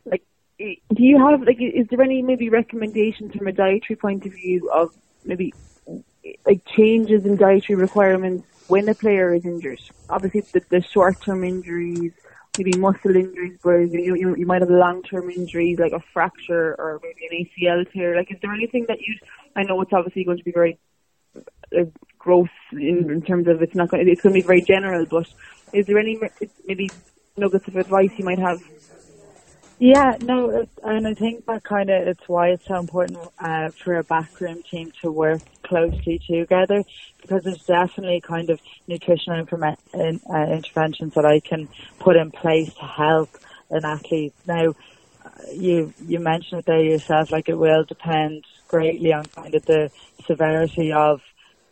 [0.05, 0.23] Like,
[0.61, 4.71] do you have like, is there any maybe recommendations from a dietary point of view
[4.71, 4.91] of
[5.25, 5.55] maybe
[6.45, 9.81] like changes in dietary requirements when a player is injured?
[10.11, 12.13] Obviously, the, the short-term injuries,
[12.59, 17.01] maybe muscle injuries, whereas you, you you might have long-term injuries like a fracture or
[17.03, 18.17] maybe an ACL tear.
[18.17, 19.15] Like, is there anything that you?
[19.57, 20.79] I know it's obviously going to be very
[21.37, 21.85] uh,
[22.19, 24.07] gross in, in terms of it's not going.
[24.07, 25.27] It's going to be very general, but
[25.73, 26.21] is there any
[26.67, 26.91] maybe
[27.39, 28.61] nuggets of advice you might have?
[29.81, 33.99] Yeah, no, and I think that kind of it's why it's so important uh, for
[33.99, 36.85] a backroom team to work closely together
[37.23, 41.69] because there's definitely kind of nutritional informa- in, uh, interventions that I can
[42.05, 43.31] put in place to help
[43.71, 44.35] an athlete.
[44.47, 44.75] Now,
[45.53, 49.91] you you mentioned it there yourself, like it will depend greatly on kind of the
[50.29, 51.21] severity of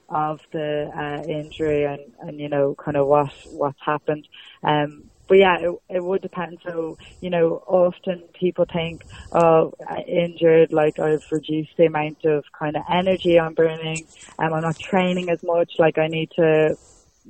[0.08, 4.26] of the uh, injury and, and you know kind of what what's happened.
[4.62, 6.58] Um, but yeah, it, it would depend.
[6.64, 9.72] So, you know, often people think, oh,
[10.06, 14.06] injured, like I've reduced the amount of kind of energy I'm burning,
[14.38, 16.78] and I'm not training as much, like I need to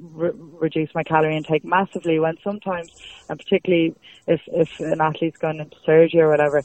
[0.00, 2.18] re- reduce my calorie intake massively.
[2.18, 2.90] When sometimes,
[3.28, 3.94] and particularly
[4.26, 6.64] if, if an athlete's gone into surgery or whatever,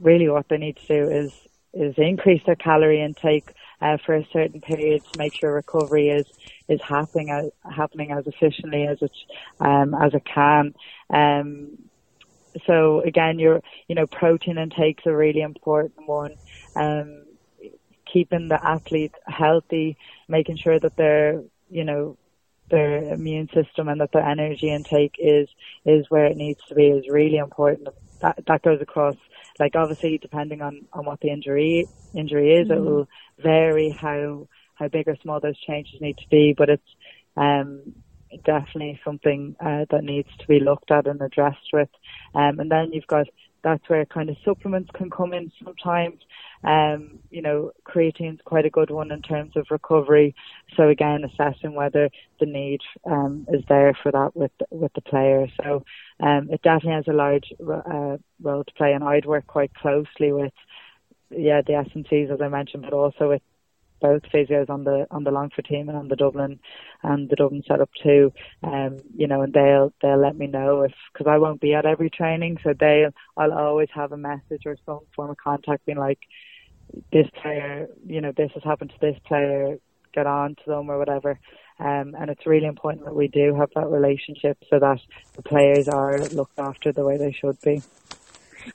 [0.00, 1.32] really what they need to do is,
[1.74, 6.26] is increase their calorie intake uh, for a certain period to make sure recovery is
[6.68, 9.12] is happening as, happening as efficiently as it
[9.60, 10.74] um, as it can.
[11.10, 11.78] Um,
[12.66, 16.34] so again, your you know protein intake's a really important one.
[16.74, 17.24] Um,
[18.10, 19.96] keeping the athlete healthy,
[20.28, 22.16] making sure that their you know
[22.70, 25.48] their immune system and that their energy intake is
[25.84, 27.88] is where it needs to be is really important.
[28.20, 29.16] That that goes across
[29.58, 32.78] like obviously depending on on what the injury injury is, mm-hmm.
[32.78, 36.94] it will vary how how big or small those changes need to be, but it's
[37.36, 37.94] um,
[38.44, 41.88] definitely something uh, that needs to be looked at and addressed with.
[42.34, 43.26] Um, and then you've got
[43.62, 46.20] that's where kind of supplements can come in sometimes.
[46.64, 50.34] Um, you know, creatine's quite a good one in terms of recovery.
[50.76, 52.08] So again, assessing whether
[52.40, 55.46] the need um, is there for that with with the player.
[55.62, 55.84] So
[56.20, 60.32] um, it definitely has a large uh, role to play, and I'd work quite closely
[60.32, 60.52] with
[61.30, 63.42] yeah the SNCs as I mentioned, but also with
[64.00, 66.58] both physios on the on the Longford team and on the Dublin
[67.02, 68.32] and the Dublin setup too.
[68.62, 71.86] Um, you know, and they'll they'll let me know if because I won't be at
[71.86, 73.06] every training, so they
[73.36, 76.20] I'll always have a message or some form of contact being like,
[77.12, 79.78] this player, you know, this has happened to this player,
[80.12, 81.38] get on to them or whatever.
[81.78, 85.00] Um, and it's really important that we do have that relationship so that
[85.36, 87.82] the players are looked after the way they should be.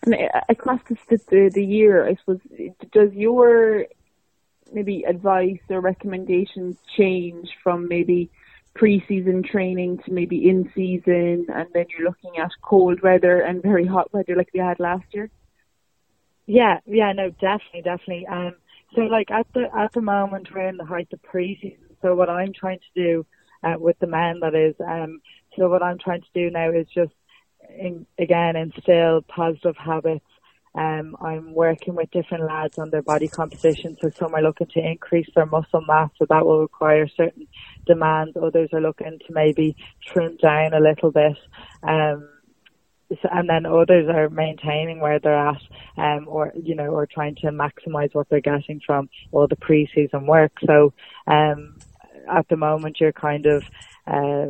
[0.05, 2.39] And uh, across the, the, the year, I suppose,
[2.91, 3.85] does your
[4.73, 8.29] maybe advice or recommendations change from maybe
[8.75, 13.85] pre-season training to maybe in season and then you're looking at cold weather and very
[13.85, 15.29] hot weather like we had last year?
[16.45, 18.27] Yeah, yeah, no, definitely, definitely.
[18.27, 18.55] Um,
[18.95, 21.95] so like at the at the moment we're in the height of pre-season.
[22.01, 23.25] So what I'm trying to do
[23.63, 25.21] uh, with the men, that is, um,
[25.57, 27.13] so what I'm trying to do now is just
[27.69, 30.25] in, again instill positive habits
[30.75, 33.95] um, I'm working with different lads on their body composition.
[34.01, 37.47] So some are looking to increase their muscle mass, so that will require certain
[37.85, 38.35] demands.
[38.35, 41.37] Others are looking to maybe trim down a little bit.
[41.83, 42.29] Um,
[43.31, 45.61] and then others are maintaining where they're at,
[45.97, 50.25] um, or you know, or trying to maximise what they're getting from all the pre-season
[50.25, 50.53] work.
[50.65, 50.93] So,
[51.27, 51.77] um,
[52.31, 53.63] at the moment, you're kind of
[54.07, 54.47] uh,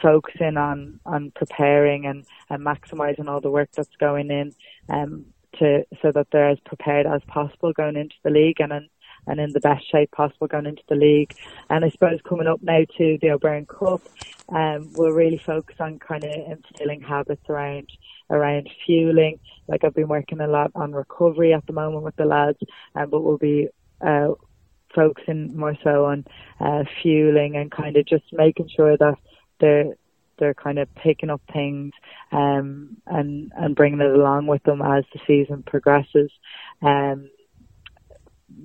[0.00, 4.54] focusing on on preparing and, and maximising all the work that's going in.
[4.88, 5.26] Um,
[5.58, 8.88] to so that they're as prepared as possible going into the league and in,
[9.26, 11.34] and in the best shape possible going into the league.
[11.70, 14.08] And I suppose coming up now to the O'Byrne Cup,
[14.48, 17.88] um, we'll really focus on kind of instilling habits around
[18.30, 19.38] around fueling.
[19.68, 22.58] Like I've been working a lot on recovery at the moment with the lads,
[22.94, 23.68] um, but we'll be
[24.00, 24.28] uh,
[24.94, 26.24] focusing more so on
[26.60, 29.16] uh, fueling and kind of just making sure that
[29.60, 29.94] they're
[30.38, 31.92] they're kind of picking up things
[32.32, 36.30] um, and and bringing it along with them as the season progresses.
[36.82, 37.30] Um,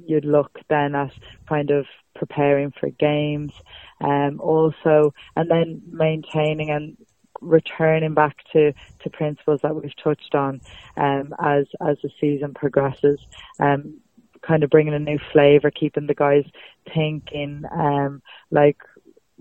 [0.06, 1.12] you'd look then at
[1.48, 3.54] kind of preparing for games,
[4.00, 6.98] um, also, and then maintaining and
[7.42, 10.62] returning back to, to principles that we've touched on
[10.98, 13.20] um, as as the season progresses.
[13.60, 14.00] Um,
[14.42, 16.46] kind of bringing a new flavour, keeping the guys
[16.94, 17.64] thinking.
[17.72, 18.78] Um, like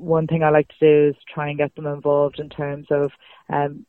[0.00, 3.10] one thing I like to do is try and get them involved in terms of
[3.48, 3.86] um,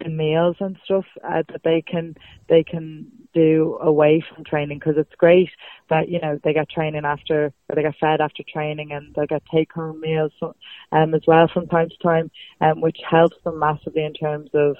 [0.00, 2.14] the meals and stuff uh, that they can
[2.48, 5.48] they can do away from training because it's great
[5.88, 9.26] that you know they get training after or they get fed after training and they
[9.26, 10.32] get take home meals
[10.92, 12.30] um, as well from time to time
[12.60, 14.76] um, which helps them massively in terms of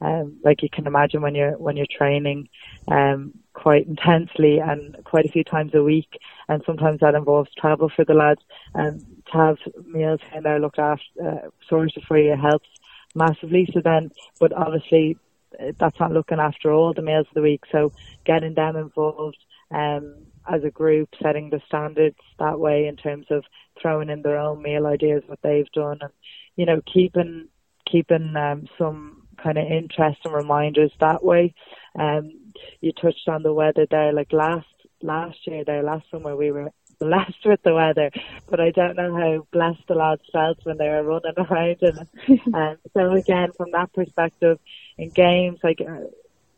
[0.00, 2.48] um, like you can imagine when you're when you're training
[2.88, 6.18] um, quite intensely and quite a few times a week,
[6.48, 8.40] and sometimes that involves travel for the lads.
[8.74, 9.00] And
[9.32, 12.68] to have meals here and there looked after, uh, sorted for you helps
[13.16, 13.68] massively.
[13.72, 15.16] So then, but obviously
[15.60, 17.64] uh, that's not looking after all the meals of the week.
[17.72, 17.92] So
[18.24, 19.38] getting them involved
[19.72, 20.14] um,
[20.48, 23.44] as a group, setting the standards that way in terms of
[23.80, 26.12] throwing in their own meal ideas, what they've done, and
[26.56, 27.48] you know keeping
[27.90, 31.54] keeping um, some kind of interest and reminders that way.
[31.98, 32.32] Um,
[32.80, 34.66] you touched on the weather there, like last
[35.02, 38.10] last year there, last summer we were blessed with the weather,
[38.48, 42.08] but I don't know how blessed the lads felt when they were running around And
[42.54, 44.58] um, so again, from that perspective,
[44.96, 45.80] in games like.
[45.80, 46.06] Uh,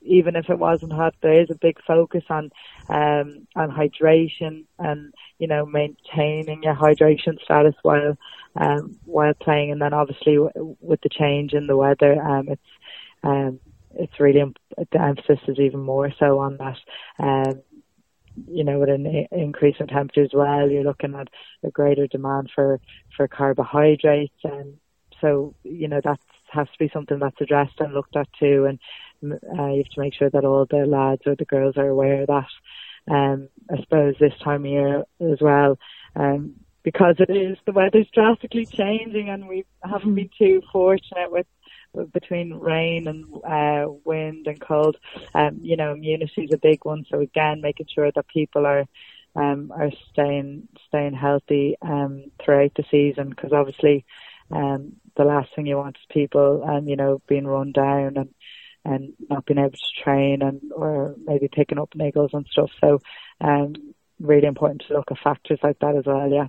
[0.02, 2.50] even if it wasn't hot, there is a big focus on
[2.88, 8.16] um, on hydration and you know maintaining your hydration status while
[8.56, 12.62] um, while playing, and then obviously w- with the change in the weather, um, it's
[13.22, 13.60] um,
[13.94, 14.42] it's really
[14.76, 16.78] the emphasis is even more so on that.
[17.18, 17.62] Um,
[18.46, 21.28] you know, with an increase in temperature as well, you're looking at
[21.64, 22.80] a greater demand for
[23.16, 24.78] for carbohydrates, and
[25.20, 26.20] so you know that
[26.52, 28.66] has to be something that's addressed and looked at too.
[28.66, 28.78] And
[29.32, 32.22] uh, you have to make sure that all the lads or the girls are aware
[32.22, 32.48] of that.
[33.10, 35.78] Um, I suppose this time of year as well,
[36.16, 41.46] um, because it is the weather's drastically changing, and we haven't been too fortunate with
[42.12, 44.96] between rain and uh, wind and cold.
[45.34, 47.04] Um, you know, immunity is a big one.
[47.10, 48.84] So again, making sure that people are
[49.36, 54.04] um, are staying staying healthy um, throughout the season because obviously
[54.50, 58.34] um, the last thing you want is people um, you know being run down and
[58.84, 62.70] and not being able to train and or maybe picking up niggles and stuff.
[62.80, 62.98] So
[63.40, 63.74] um,
[64.18, 66.30] really important to look at factors like that as well.
[66.30, 66.48] Yeah.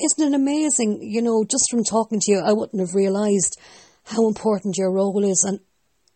[0.00, 1.00] Isn't it amazing?
[1.02, 3.60] You know, just from talking to you, I wouldn't have realised
[4.08, 5.60] how important your role is and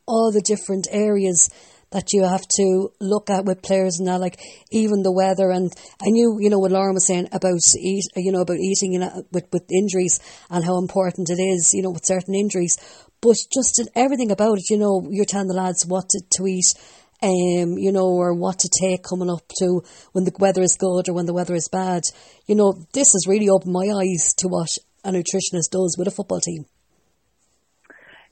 [0.06, 1.48] all the different areas
[1.92, 5.50] that you have to look at with players and that, like even the weather.
[5.50, 8.94] And I knew, you know, what Lauren was saying about eat, you know, about eating
[8.94, 10.18] you know, with with injuries
[10.50, 12.76] and how important it is, you know, with certain injuries.
[13.20, 16.46] But just in everything about it, you know, you're telling the lads what to, to
[16.46, 16.74] eat,
[17.22, 21.08] um, you know, or what to take coming up to when the weather is good
[21.08, 22.02] or when the weather is bad.
[22.46, 24.70] You know, this has really opened my eyes to what
[25.04, 26.64] a nutritionist does with a football team.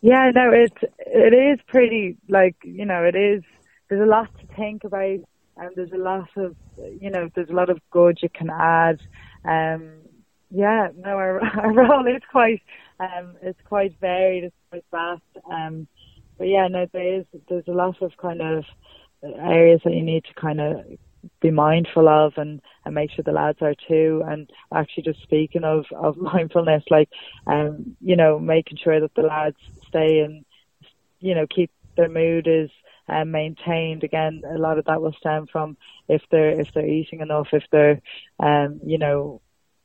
[0.03, 3.43] Yeah, no, it it is pretty like you know it is.
[3.89, 5.19] There's a lot to think about,
[5.57, 6.57] and there's a lot of
[7.01, 9.01] you know there's a lot of good you can add.
[9.45, 9.93] Um,
[10.51, 12.63] yeah, no, our, our role is quite
[12.99, 15.45] um, it's quite varied, it's quite vast.
[15.51, 15.87] Um,
[16.39, 18.65] but yeah, no, there is there's a lot of kind of
[19.23, 20.81] areas that you need to kind of
[21.43, 24.23] be mindful of and, and make sure the lads are too.
[24.27, 27.11] And actually just speaking of, of mindfulness, like,
[27.47, 29.57] um, you know, making sure that the lads
[29.91, 30.45] stay and,
[31.21, 32.71] you know, keep their mood is
[33.09, 34.05] um, maintained.
[34.05, 35.77] Again, a lot of that will stem from
[36.09, 38.01] if they're, if they're eating enough, if they're,
[38.39, 39.41] um, you know,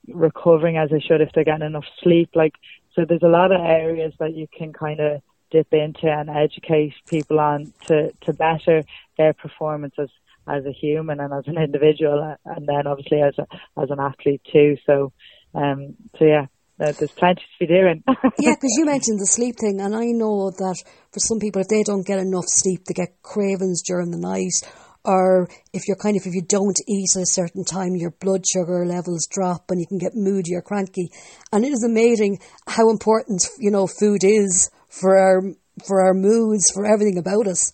[0.07, 2.29] recovering as they should, if they're getting enough sleep.
[2.35, 2.55] Like,
[2.93, 6.93] so there's a lot of areas that you can kind of dip into and educate
[7.07, 8.83] people on to, to better
[9.17, 10.09] their performances
[10.47, 13.47] as a human and as an individual, and then obviously as a,
[13.81, 14.77] as an athlete too.
[14.85, 15.11] So,
[15.55, 16.45] um, so yeah,
[16.77, 18.03] there's plenty to be doing.
[18.39, 21.67] yeah, because you mentioned the sleep thing, and I know that for some people, if
[21.67, 24.59] they don't get enough sleep, they get cravings during the night,
[25.05, 28.43] or if you're kind of if you don't eat at a certain time, your blood
[28.45, 31.09] sugar levels drop, and you can get moody or cranky.
[31.53, 35.41] And it is amazing how important you know food is for our
[35.87, 37.73] for our moods, for everything about us.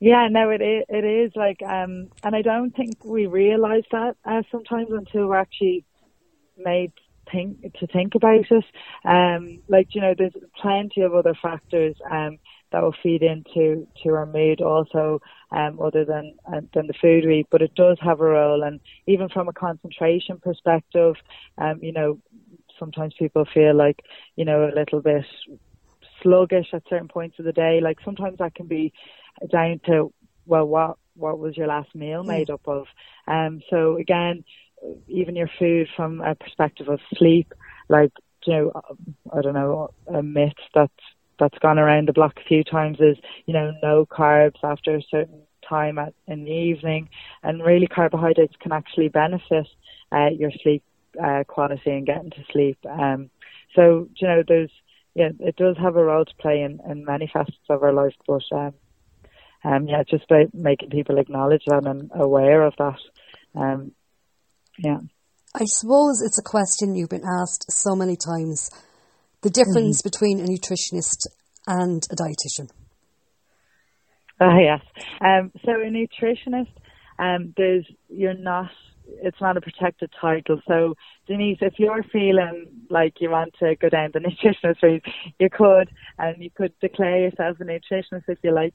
[0.00, 4.14] Yeah, no, it is, it is like, um, and I don't think we realise that
[4.24, 5.84] uh, sometimes until we're actually
[6.56, 6.92] made
[7.30, 8.64] think to think about it.
[9.04, 12.38] Um, like you know, there's plenty of other factors um,
[12.72, 17.24] that will feed into to our mood also, um, other than uh, than the food
[17.26, 17.46] we eat.
[17.50, 21.14] But it does have a role, and even from a concentration perspective,
[21.56, 22.18] um, you know,
[22.78, 24.00] sometimes people feel like
[24.36, 25.24] you know a little bit
[26.22, 27.80] sluggish at certain points of the day.
[27.82, 28.92] Like sometimes that can be
[29.50, 30.12] down to
[30.48, 32.28] well, what what was your last meal hmm.
[32.28, 32.86] made up of?
[33.26, 34.44] Um, so again,
[35.06, 37.52] even your food from a perspective of sleep,
[37.88, 38.12] like
[38.46, 38.82] you know,
[39.32, 40.90] I don't know, a myth that
[41.38, 43.16] that's gone around the block a few times is,
[43.46, 47.08] you know, no carbs after a certain time at, in the evening.
[47.42, 49.66] And really carbohydrates can actually benefit
[50.10, 50.82] uh, your sleep
[51.22, 52.78] uh, quality and getting to sleep.
[52.88, 53.30] Um,
[53.74, 54.70] so, you know, there's,
[55.14, 58.14] yeah, it does have a role to play in, in many facets of our life,
[58.26, 58.74] but, um,
[59.64, 62.98] um, yeah, just by making people acknowledge that and aware of that.
[63.54, 63.92] Um,
[64.78, 64.98] yeah.
[65.54, 68.70] I suppose it's a question you've been asked so many times
[69.42, 70.08] the difference mm-hmm.
[70.08, 71.26] between a nutritionist
[71.66, 72.70] and a dietitian.
[74.40, 74.80] Uh, yes.
[75.20, 76.72] Um, so a nutritionist,
[77.18, 78.70] um, there's you're not.
[79.22, 80.60] It's not a protected title.
[80.68, 80.94] So
[81.26, 85.02] Denise, if you're feeling like you want to go down the nutritionist route,
[85.38, 88.74] you could, and you could declare yourself a nutritionist if you like.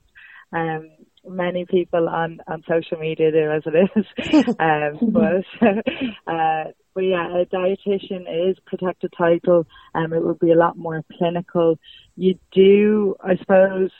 [0.51, 0.89] Um,
[1.27, 4.45] many people on, on social media do as it is.
[4.59, 5.45] um, but,
[6.31, 9.65] uh, but yeah, a dietitian is protected title.
[9.95, 11.79] Um, it would be a lot more clinical.
[12.15, 13.91] You do, I suppose,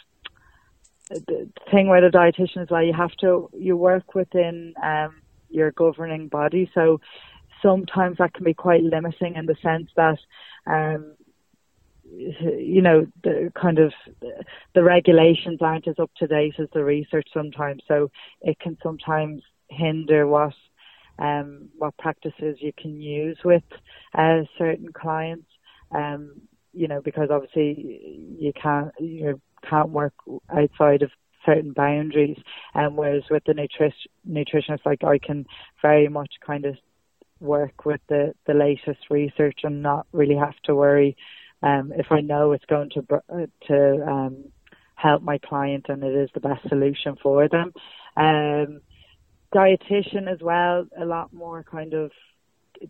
[1.10, 5.72] the thing with a dietitian is like you have to, you work within, um, your
[5.72, 6.70] governing body.
[6.74, 7.00] So
[7.62, 10.18] sometimes that can be quite limiting in the sense that,
[10.66, 11.14] um,
[12.16, 13.94] you know the kind of
[14.76, 18.10] the regulations aren't as up to date as the research sometimes so
[18.42, 20.54] it can sometimes hinder what
[21.20, 23.64] um what practices you can use with
[24.18, 25.48] uh, certain clients.
[25.96, 26.42] Um
[26.74, 29.40] you know because obviously you can't you
[29.70, 30.14] can't work
[30.56, 31.12] outside of
[31.46, 32.38] certain boundaries
[32.74, 33.92] and um, whereas with the nutri-
[34.30, 35.46] nutritionist like I can
[35.82, 36.76] very much kind of
[37.40, 41.16] work with the the latest research and not really have to worry
[41.64, 44.46] um, if I know it's going to uh, to um,
[44.96, 47.74] help my client and it is the best solution for them.
[48.16, 48.82] Um,
[49.54, 52.12] dietitian as well, a lot more kind of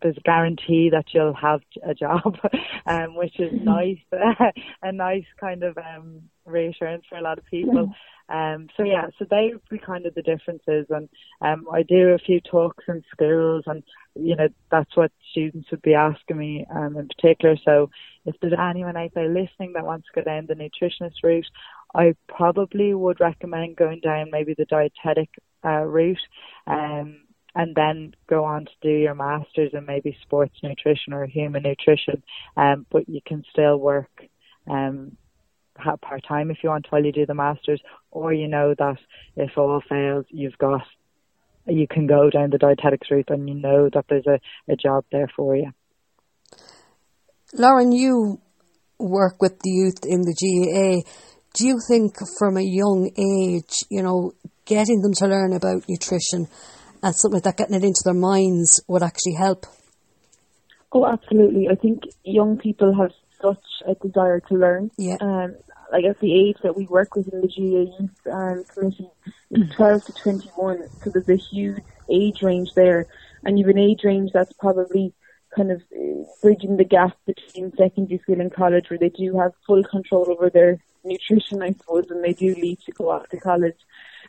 [0.02, 2.38] there's a guarantee that you'll have a job,
[2.86, 4.00] um, which is nice,
[4.82, 7.94] a nice kind of um, reassurance for a lot of people.
[8.30, 11.10] Um, so yeah, so they would be kind of the differences, and
[11.42, 13.84] um, I do a few talks in schools, and
[14.16, 17.58] you know that's what students would be asking me um, in particular.
[17.66, 17.90] So
[18.26, 21.46] if there's anyone out there listening that wants to go down the nutritionist route,
[21.94, 25.30] I probably would recommend going down maybe the dietetic
[25.66, 26.18] uh, route.
[26.66, 27.23] Um,
[27.56, 32.24] and then go on to do your masters in maybe sports nutrition or human nutrition.
[32.58, 34.10] Um, but you can still work
[34.70, 35.18] um,
[35.76, 37.82] part time if you want while you do the masters,
[38.12, 38.98] or you know that
[39.36, 40.82] if all fails, you've got
[41.66, 44.40] you can go down the dietetics route and you know that there's a,
[44.72, 45.72] a job there for you.
[47.54, 48.42] Lauren, you
[49.00, 51.10] work with the youth in the GAA.
[51.54, 54.34] Do you think from a young age, you know,
[54.66, 56.48] getting them to learn about nutrition
[57.04, 59.66] and something like that, getting it into their minds would actually help?
[60.92, 61.68] Oh, absolutely.
[61.70, 64.90] I think young people have such a desire to learn.
[64.98, 65.18] Yeah.
[65.20, 65.56] Um,
[65.92, 69.10] like at the age that we work with in the GAA Youth um, Committee
[69.52, 73.06] is 12 to 21, so there's a huge age range there,
[73.44, 75.14] and you've an age range that's probably
[75.56, 79.52] kind of uh, bridging the gap between secondary school and college, where they do have
[79.68, 83.38] full control over their nutrition, I suppose, and they do leave to go off to
[83.38, 83.78] college.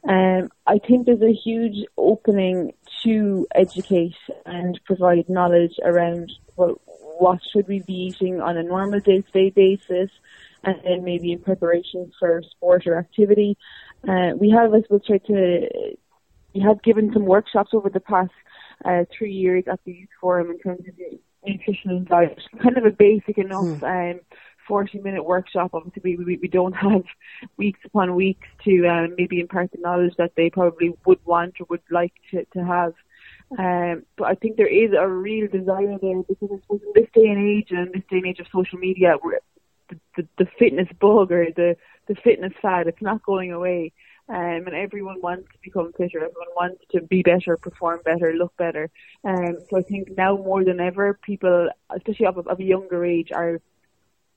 [0.09, 6.79] Um, I think there's a huge opening to educate and provide knowledge around what
[7.19, 10.11] what should we be eating on a normal day-to-day basis,
[10.65, 13.57] and then maybe in preparation for sport or activity.
[14.07, 15.69] Uh, we have, I suppose, tried to,
[16.55, 18.33] we have given some workshops over the past
[18.85, 20.95] uh, three years at the Youth Forum in terms of
[21.47, 22.41] nutrition and diet.
[22.61, 24.13] Kind of a basic enough mm.
[24.15, 24.21] um,
[24.67, 25.71] 40 minute workshop.
[25.75, 27.05] Obviously, we, we, we don't have
[27.57, 31.67] weeks upon weeks to um, maybe impart the knowledge that they probably would want or
[31.71, 32.95] would like to, to have.
[33.59, 37.39] Um, but I think there is a real desire there because in this day and
[37.39, 39.17] age and this day and age of social media,
[39.89, 41.77] the, the, the fitness bug or the,
[42.09, 43.93] the fitness fad, it's not going away.
[44.27, 46.17] Um, and everyone wants to become fitter.
[46.17, 48.91] Everyone wants to be better, perform better, look better.
[49.23, 53.33] Um, so I think now more than ever, people, especially of, of a younger age,
[53.33, 53.61] are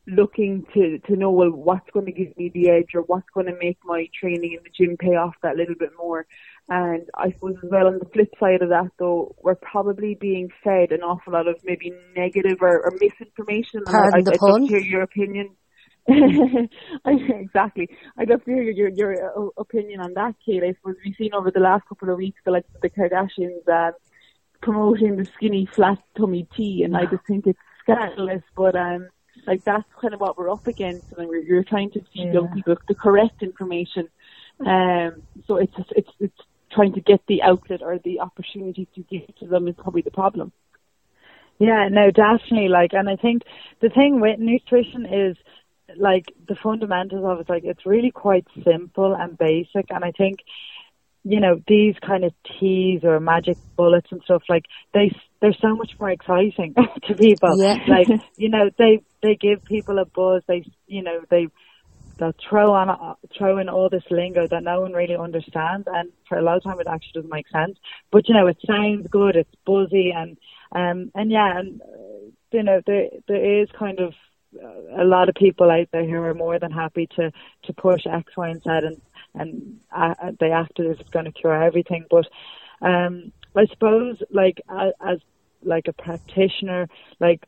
[0.08, 3.45] looking to to know well what's going to give me the edge or what's going
[3.45, 6.26] to make my training in the gym pay off that little bit more.
[6.70, 10.49] And I suppose as well on the flip side of that though, we're probably being
[10.64, 13.84] fed an awful lot of maybe negative or, or misinformation.
[13.86, 14.64] Pardon I, the I'd pun.
[14.64, 15.49] hear your opinion.
[17.05, 17.89] exactly.
[18.18, 20.64] I'd love to hear your, your, your opinion on that, Kate.
[20.64, 23.91] I suppose we've seen over the last couple of weeks the like the Kardashians uh,
[24.62, 28.43] promoting the skinny flat tummy tea, and I just think it's scandalous.
[28.55, 29.10] But um,
[29.47, 32.33] like that's kind of what we're up against, and we're, you're trying to feed yeah.
[32.33, 34.09] young people the correct information.
[34.59, 36.41] Um, so it's it's it's
[36.71, 40.11] trying to get the outlet or the opportunity to give to them is probably the
[40.11, 40.51] problem.
[41.59, 42.67] Yeah, no, definitely.
[42.67, 43.43] Like, and I think
[43.81, 45.37] the thing with nutrition is
[45.95, 47.49] like the fundamentals of it.
[47.49, 50.39] Like, it's really quite simple and basic, and I think
[51.28, 55.11] you know these kind of teas or magic bullets and stuff like they
[55.41, 56.73] they're so much more exciting
[57.07, 57.78] to people yeah.
[57.88, 58.07] like
[58.38, 61.47] you know they they give people a buzz they you know they
[62.17, 66.38] they'll throw on throw in all this lingo that no one really understands, and for
[66.38, 67.78] a lot of time it actually doesn't make sense.
[68.11, 70.38] But you know, it sounds good, it's buzzy, and
[70.71, 74.13] um and yeah, and uh, you know there there is kind of
[74.97, 77.32] a lot of people out there who are more than happy to
[77.63, 79.01] to push X, Y, and Z, and
[79.39, 82.05] and uh, they act as if it's going to cure everything.
[82.09, 82.25] But
[82.81, 85.17] um I suppose like as, as
[85.63, 86.88] like a practitioner,
[87.19, 87.43] like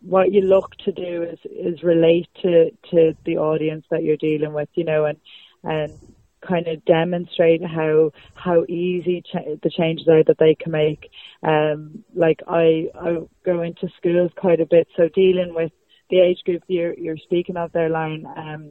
[0.00, 4.52] what you look to do is is relate to to the audience that you're dealing
[4.52, 5.18] with, you know, and
[5.64, 5.98] and
[6.46, 11.10] kind of demonstrate how how easy ch- the changes are that they can make.
[11.42, 15.72] Um, like I I go into schools quite a bit, so dealing with
[16.10, 18.70] the age group you're you're speaking of there, line, um,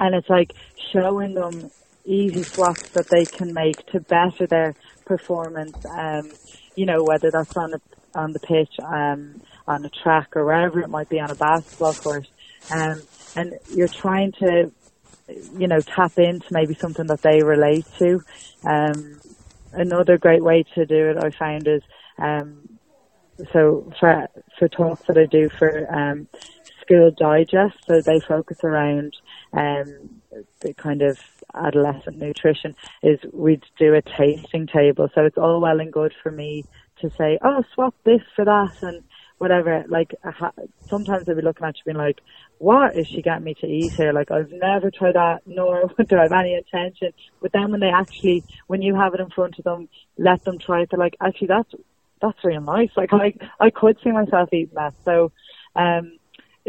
[0.00, 0.52] and it's like
[0.92, 1.70] showing them
[2.08, 4.74] easy swaps that they can make to better their
[5.06, 5.76] performance.
[5.88, 6.32] Um,
[6.74, 7.80] you know, whether that's on the
[8.14, 11.94] on the pitch, um, on a track or wherever it might be on a basketball
[11.94, 12.26] court.
[12.70, 13.02] Um,
[13.36, 14.72] and you're trying to,
[15.28, 18.22] you know, tap into maybe something that they relate to.
[18.64, 19.20] Um,
[19.72, 21.82] another great way to do it I found is,
[22.18, 22.68] um,
[23.52, 24.26] so for,
[24.58, 26.26] for talks that I do for, um,
[26.80, 29.12] school digest, so they focus around,
[29.52, 30.22] um,
[30.62, 31.18] the kind of
[31.54, 35.08] adolescent nutrition is we'd do a tasting table.
[35.14, 36.64] So it's all well and good for me
[37.00, 39.02] to say, oh, swap this for that and
[39.38, 39.84] whatever.
[39.88, 40.14] Like
[40.90, 42.20] sometimes they'd be looking at you being like,
[42.58, 44.12] what is she getting me to eat here?
[44.12, 47.12] Like I've never tried that, nor do I have any intention.
[47.40, 49.88] But then when they actually, when you have it in front of them,
[50.18, 50.88] let them try it.
[50.90, 51.72] They're like, actually, that's
[52.20, 52.90] that's real nice.
[52.96, 54.94] Like I I could see myself eating that.
[55.04, 55.32] So,
[55.76, 56.17] um,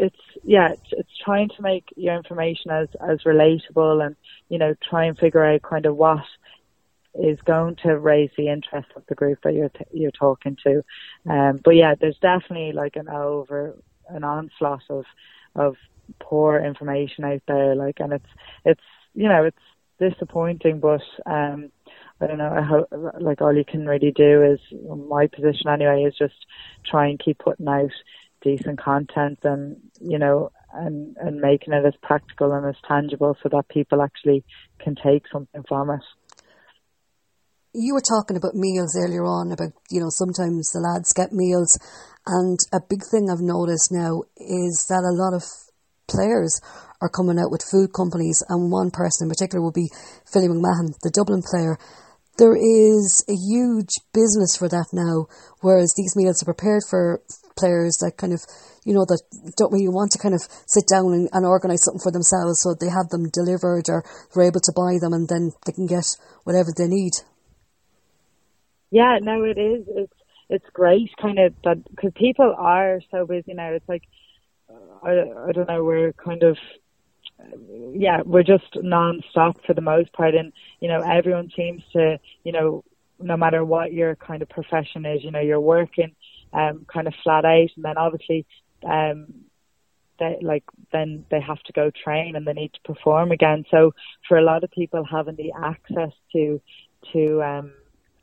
[0.00, 4.16] it's yeah, it's, it's trying to make your information as as relatable and
[4.48, 6.24] you know try and figure out kind of what
[7.14, 10.82] is going to raise the interest of the group that you're you're talking to.
[11.28, 13.76] Um, but yeah, there's definitely like an over
[14.08, 15.04] an onslaught of
[15.54, 15.76] of
[16.18, 17.74] poor information out there.
[17.74, 18.28] Like, and it's
[18.64, 18.80] it's
[19.14, 19.58] you know it's
[19.98, 21.70] disappointing, but um,
[22.20, 22.52] I don't know.
[22.52, 22.88] I hope,
[23.20, 24.60] like all you can really do is
[25.08, 26.46] my position anyway is just
[26.88, 27.90] try and keep putting out
[28.42, 33.48] decent content and you know and and making it as practical and as tangible so
[33.50, 34.44] that people actually
[34.78, 36.00] can take something from it.
[37.72, 41.78] You were talking about meals earlier on about you know sometimes the lads get meals
[42.26, 45.42] and a big thing I've noticed now is that a lot of
[46.08, 46.60] players
[47.00, 49.90] are coming out with food companies and one person in particular will be
[50.30, 51.78] Philly McMahon the Dublin player.
[52.38, 55.26] There is a huge business for that now
[55.60, 57.22] whereas these meals are prepared for
[57.60, 58.40] players that kind of
[58.88, 59.20] you know that
[59.60, 62.72] don't really want to kind of sit down and, and organize something for themselves so
[62.72, 64.00] they have them delivered or
[64.32, 66.08] they're able to buy them and then they can get
[66.48, 67.12] whatever they need
[68.90, 69.84] yeah, no, it is.
[69.88, 70.12] It's
[70.48, 73.70] it's great, kind of that because people are so busy now.
[73.70, 74.02] It's like
[74.68, 75.84] uh, I I don't know.
[75.84, 76.58] We're kind of
[77.94, 82.52] yeah, we're just non-stop for the most part, and you know everyone seems to you
[82.52, 82.84] know
[83.20, 86.12] no matter what your kind of profession is, you know you're working
[86.52, 88.46] um kind of flat out, and then obviously
[88.84, 89.26] um
[90.18, 93.64] they like then they have to go train and they need to perform again.
[93.70, 93.92] So
[94.28, 96.60] for a lot of people, having the access to
[97.12, 97.72] to um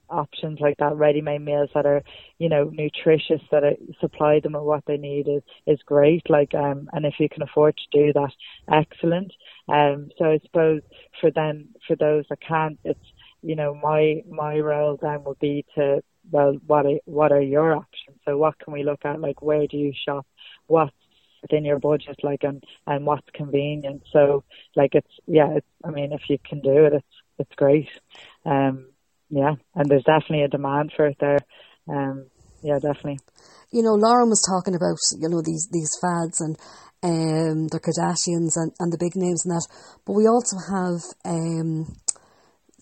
[0.10, 2.02] options like that, ready-made meals that are,
[2.38, 6.22] you know, nutritious, that are, supply them with what they need is, is great.
[6.30, 8.32] Like, um, and if you can afford to do that,
[8.72, 9.34] excellent.
[9.68, 10.80] Um, so I suppose
[11.20, 13.04] for them, for those that can't, it's,
[13.42, 16.02] you know, my, my role then would be to,
[16.32, 18.07] well, what are, what are your options?
[18.28, 19.22] So what can we look at?
[19.22, 20.28] Like, where do you shop?
[20.68, 20.92] What's
[21.42, 24.04] within your budget, like, and, and what's convenient?
[24.12, 24.44] So,
[24.76, 27.06] like, it's, yeah, it's, I mean, if you can do it, it's,
[27.40, 27.88] it's great.
[28.46, 28.88] Um,
[29.30, 31.40] yeah, and there's definitely a demand for it there.
[31.90, 32.28] Um,
[32.64, 33.20] yeah, definitely.
[33.72, 36.56] You know, Lauren was talking about you know these these fads and
[37.04, 39.68] um, the Kardashians and, and the big names and that,
[40.06, 41.86] but we also have um,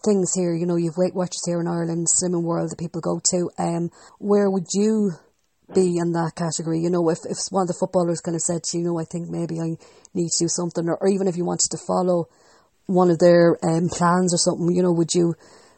[0.06, 0.54] things here.
[0.54, 3.50] You know, you've Weight Watchers here in Ireland, Slimming World that people go to.
[3.58, 3.90] Um,
[4.20, 5.12] where would you
[5.74, 6.80] be in that category?
[6.80, 9.06] You know, if if one of the footballers kind of said to you, know, I
[9.06, 9.78] think maybe I
[10.14, 12.28] need to do something, or, or even if you wanted to follow
[12.88, 15.36] one of their um, plans or something, you know, would you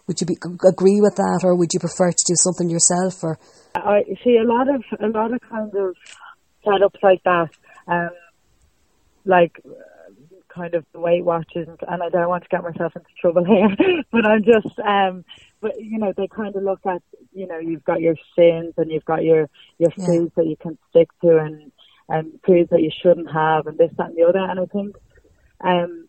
[0.07, 3.23] would you be, agree with that, or would you prefer to do something yourself?
[3.23, 3.38] Or
[3.75, 5.95] I see a lot of a lot of kinds of
[6.65, 7.49] setups like that,
[7.88, 8.09] um,
[9.25, 9.59] like
[10.47, 13.45] kind of the Weight Watchers, and I don't want to get myself into trouble
[13.77, 15.25] here, but I'm just um,
[15.61, 17.01] but you know they kind of look at
[17.33, 19.49] you know you've got your sins and you've got your
[19.79, 20.05] your Yeah.
[20.05, 21.71] foods that you can stick to and
[22.09, 24.39] and foods that you shouldn't have and this that and the other.
[24.39, 24.95] And I think
[25.63, 26.07] um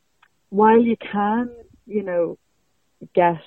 [0.51, 1.51] while you can
[1.87, 2.39] you know
[3.15, 3.41] get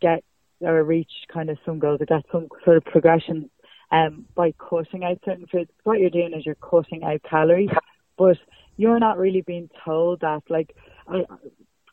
[0.00, 0.24] get
[0.60, 3.50] or reach kind of some goals or get some sort of progression
[3.90, 7.70] um by cutting out certain foods what you're doing is you're cutting out calories.
[8.18, 8.38] But
[8.78, 10.42] you're not really being told that.
[10.48, 10.74] Like
[11.08, 11.24] I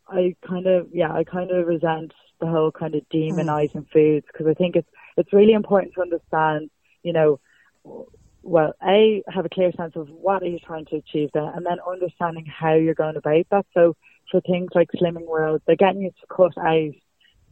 [0.08, 4.48] I kind of yeah I kind of resent the whole kind of demonizing foods because
[4.48, 6.70] I think it's it's really important to understand
[7.04, 7.40] you know
[8.44, 11.66] well a have a clear sense of what are you trying to achieve there and
[11.66, 13.66] then understanding how you're going about that.
[13.74, 13.96] So
[14.32, 16.94] for things like slimming world they're getting you to cut out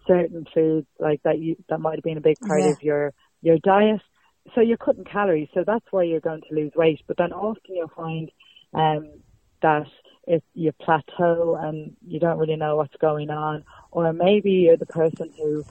[0.08, 2.72] certain foods like that you that might have been a big part Yeah.
[2.72, 4.02] of your your diet.
[4.56, 7.76] So you're cutting calories so that's why you're going to lose weight but then often
[7.76, 8.30] you'll find
[8.74, 9.22] um
[9.62, 9.86] that
[10.28, 14.86] if you plateau and you don't really know what's going on, or maybe you're the
[14.86, 15.66] person who,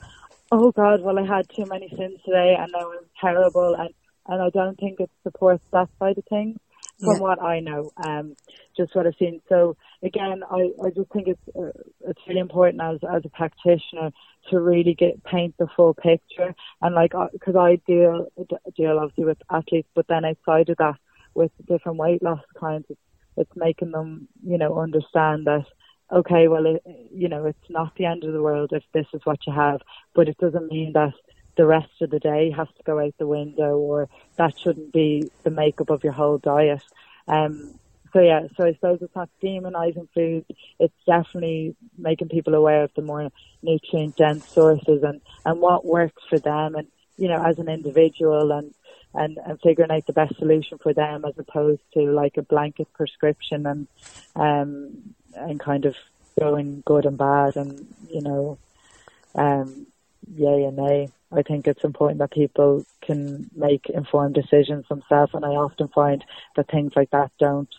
[0.51, 3.89] oh God, well I had too many sins today and now I'm terrible, and
[4.27, 6.57] and I don't think it supports that side of things
[7.03, 7.19] from Yeah.
[7.19, 8.35] what I know, um,
[8.77, 9.41] just what I've seen.
[9.49, 11.71] So again, I, I just think it's uh,
[12.07, 14.11] it's really important as as a practitioner
[14.49, 18.27] to really get paint the full picture and like because I deal
[18.75, 20.95] deal obviously with athletes, but then outside of that
[21.33, 22.99] with different weight loss clients, it's,
[23.37, 25.65] it's making them you know understand that
[26.11, 29.21] okay, well it, you know it's not the end of the world if this is
[29.23, 29.81] what you have,
[30.13, 31.13] but it doesn't mean that
[31.57, 35.29] the rest of the day has to go out the window or that shouldn't be
[35.43, 36.81] the makeup of your whole diet.
[37.27, 37.75] Um,
[38.13, 40.45] so yeah, so I suppose it's not demonizing food.
[40.79, 43.29] It's definitely making people aware of the more
[43.61, 48.51] nutrient dense sources and, and what works for them and, you know, as an individual
[48.51, 48.73] and,
[49.13, 52.91] and, and figuring out the best solution for them as opposed to like a blanket
[52.93, 53.87] prescription and,
[54.35, 55.95] um, and kind of
[56.39, 58.57] going good and bad and, you know,
[59.35, 59.87] um,
[60.35, 61.09] yay and nay.
[61.31, 66.23] I think it's important that people can make informed decisions themselves, and I often find
[66.55, 67.69] that things like that don't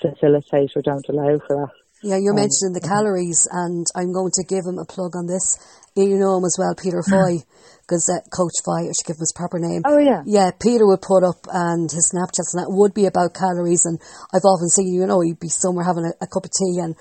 [0.00, 1.81] facilitate or don't allow for that.
[2.02, 5.26] Yeah, you're Um, mentioning the calories, and I'm going to give him a plug on
[5.26, 5.56] this.
[5.94, 7.44] You know him as well, Peter Foy,
[7.84, 9.82] because uh, Coach Foy, I should give him his proper name.
[9.84, 13.34] Oh yeah, Yeah, Peter would put up, and his Snapchats and that would be about
[13.38, 13.84] calories.
[13.84, 14.00] And
[14.34, 16.96] I've often seen, you know, he'd be somewhere having a, a cup of tea, and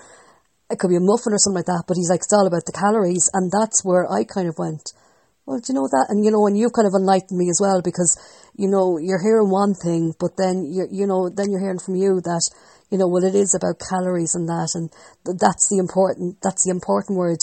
[0.70, 1.86] it could be a muffin or something like that.
[1.88, 4.92] But he's like, it's all about the calories, and that's where I kind of went.
[5.48, 6.08] Well, do you know that?
[6.14, 8.14] And you know, and you've kind of enlightened me as well because
[8.54, 11.96] you know you're hearing one thing, but then you you know then you're hearing from
[11.96, 12.44] you that
[12.92, 14.92] you know well it is about calories and that, and
[15.26, 17.40] th- that's the important that's the important word.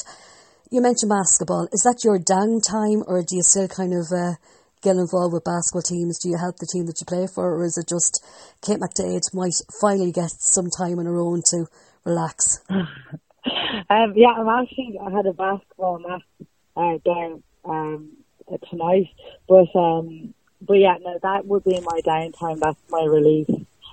[0.70, 1.66] You mentioned basketball.
[1.72, 4.36] Is that your downtime, or do you still kind of uh,
[4.82, 6.20] get involved with basketball teams?
[6.20, 8.22] Do you help the team that you play for, or is it just
[8.60, 11.64] Kate McDade might finally get some time on her own to
[12.04, 12.60] relax?
[12.68, 14.36] um, yeah.
[14.36, 16.28] I'm actually I had a basketball match
[16.76, 18.12] uh, down um,
[18.68, 19.08] tonight,
[19.48, 22.60] but um, but yeah, no, that would be my downtime.
[22.60, 23.48] That's my release.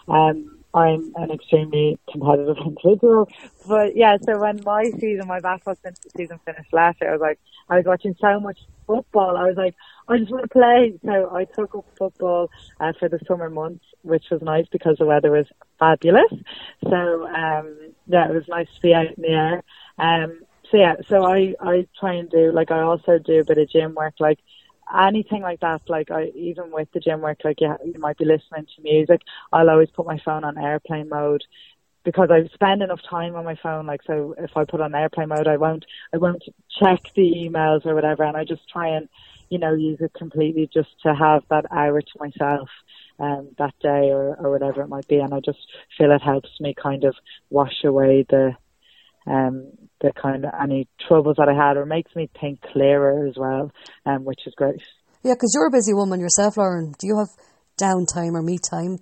[0.07, 3.30] Um, I'm an extremely competitive individual,
[3.65, 4.17] but yeah.
[4.26, 5.76] So when my season, my basketball
[6.17, 9.38] season finished last year, I was like, I was watching so much football.
[9.38, 9.73] I was like,
[10.09, 10.93] I just want to play.
[11.05, 12.49] So I took up football
[12.82, 15.45] uh, for the summer months, which was nice because the weather was
[15.80, 16.32] fabulous.
[16.84, 19.63] So um, yeah, it was nice to be out in the air.
[19.97, 23.59] Um, so yeah, so I I try and do like I also do a bit
[23.59, 24.39] of gym work, like
[24.93, 25.81] anything like that.
[25.88, 29.21] Like I even with the gym work, like yeah, you might be listening to music.
[29.51, 31.43] I'll always put my phone on airplane mode
[32.03, 33.86] because I spend enough time on my phone.
[33.86, 36.43] Like so, if I put on airplane mode, I won't I won't
[36.79, 39.09] check the emails or whatever, and I just try and
[39.49, 42.69] you know use it completely just to have that hour to myself.
[43.17, 45.59] Um, that day or, or whatever it might be, and I just
[45.97, 47.15] feel it helps me kind of
[47.49, 48.57] wash away the
[49.25, 49.71] um,
[50.05, 53.71] the kind of any troubles that I had, or makes me think clearer as well,
[54.05, 54.81] um, which is great.
[55.23, 56.93] Yeah, because you're a busy woman yourself, Lauren.
[56.99, 57.29] Do you have
[57.81, 58.99] downtime or me time?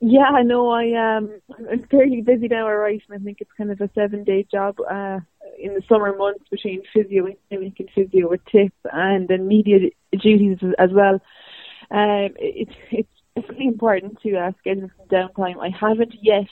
[0.00, 0.70] Yeah, I know.
[0.70, 1.40] I um,
[1.70, 4.76] I'm fairly busy now, alright, and I think it's kind of a seven day job.
[4.80, 5.20] Uh,
[5.58, 9.90] in the summer months between physio and clinic and physio with tip and then media
[10.12, 11.14] duties as well.
[11.90, 15.58] Um, it's it's definitely important to uh, schedule some downtime.
[15.60, 16.48] I haven't yet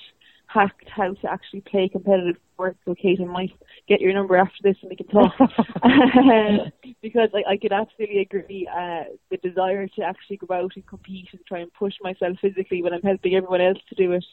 [0.53, 2.79] hacked how to actually play competitive sports.
[2.85, 3.53] So, Kate, I might
[3.89, 5.33] get your number after this and we can talk.
[5.83, 6.71] Um,
[7.03, 8.69] because I, I could absolutely agree.
[8.69, 12.83] Uh, the desire to actually go out and compete and try and push myself physically
[12.83, 14.25] when I'm helping everyone else to do it,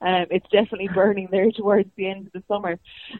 [0.00, 2.78] um, it's definitely burning there towards the end of the summer.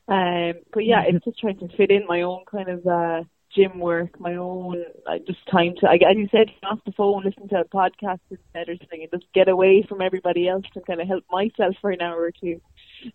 [0.08, 3.22] Um, but yeah, it's just trying to fit in my own kind of uh,
[3.54, 7.22] gym work, my own uh, just time to, I, as you said, off the phone,
[7.24, 10.86] listen to a podcast instead or something, and just get away from everybody else and
[10.86, 12.60] kind of help myself for an hour or two.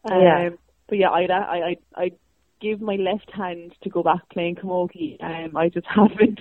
[0.10, 0.50] Um, Yeah.
[0.90, 2.12] But yeah, I'd, I, I, I
[2.62, 5.22] give my left hand to go back playing camogie.
[5.22, 6.40] Um, I just haven't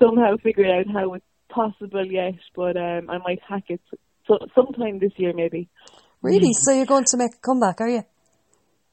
[0.00, 3.80] somehow figured out how it's possible yet, but um, I might hack it
[4.26, 5.68] so, sometime this year maybe.
[6.22, 6.52] Really?
[6.54, 8.02] So you're going to make a comeback, are you?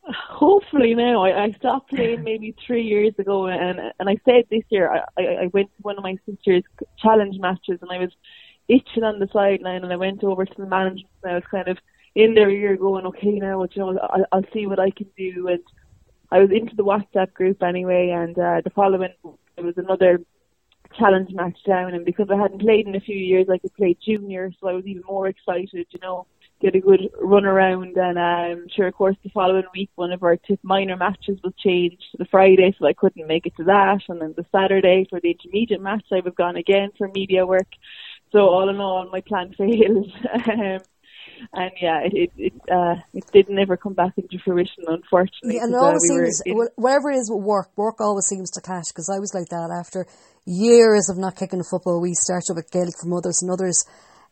[0.04, 1.24] Hopefully now.
[1.24, 5.22] I, I stopped playing maybe three years ago, and and I said this year I,
[5.22, 6.64] I, I went to one of my sister's
[6.98, 8.12] challenge matches, and I was
[8.68, 11.68] itching on the sideline, and I went over to the management, and I was kind
[11.68, 11.78] of
[12.16, 15.48] in their ear going, okay, now you know I'll, I'll see what I can do,
[15.48, 15.64] and
[16.32, 19.14] I was into the WhatsApp group anyway, and uh, the following
[19.56, 20.20] there was another
[20.98, 23.96] challenge match down, and because I hadn't played in a few years, I could play
[24.04, 26.26] junior, so I was even more excited, you know
[26.62, 30.24] get a good run around and um sure of course the following week one of
[30.24, 33.64] our tip minor matches was changed to the Friday so I couldn't make it to
[33.66, 37.46] that and then the Saturday for the intermediate match I was gone again for media
[37.46, 37.68] work.
[38.32, 40.12] So all in all my plan failed.
[40.34, 40.80] um,
[41.54, 45.56] and yeah, it it it, uh, it didn't ever come back into fruition, unfortunately.
[45.56, 46.44] Yeah, and it always uh, we seems
[46.76, 48.90] whatever it is with work, work always seems to clash.
[48.90, 50.06] Because I was like that after
[50.46, 52.02] years of not kicking a football.
[52.02, 53.86] We started with Gaelic for mothers and others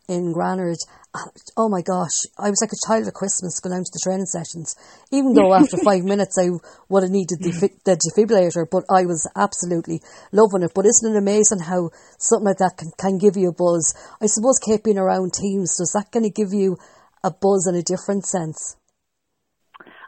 [0.10, 0.82] in Granard.
[1.14, 4.02] Uh, oh my gosh, I was like a child at Christmas going down to the
[4.04, 4.76] training sessions.
[5.12, 6.50] Even though after five minutes I
[6.90, 7.54] would have needed the,
[7.86, 10.02] the defibrillator, but I was absolutely
[10.34, 10.74] loving it.
[10.74, 13.94] But isn't it amazing how something like that can, can give you a buzz?
[14.20, 16.78] I suppose Kate being around teams, does that kind of give you
[17.24, 18.76] a buzz in a different sense?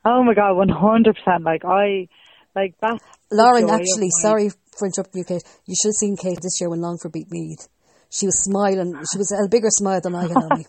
[0.03, 1.45] Oh my god, one hundred percent.
[1.45, 2.09] Like I,
[2.55, 2.97] like that.
[3.29, 5.45] Lauren, actually, sorry for interrupting you, Kate.
[5.69, 7.69] You should have seen Kate this year when Longford beat Meath
[8.11, 8.93] she was smiling.
[9.11, 10.65] She was a bigger smile than I had on me.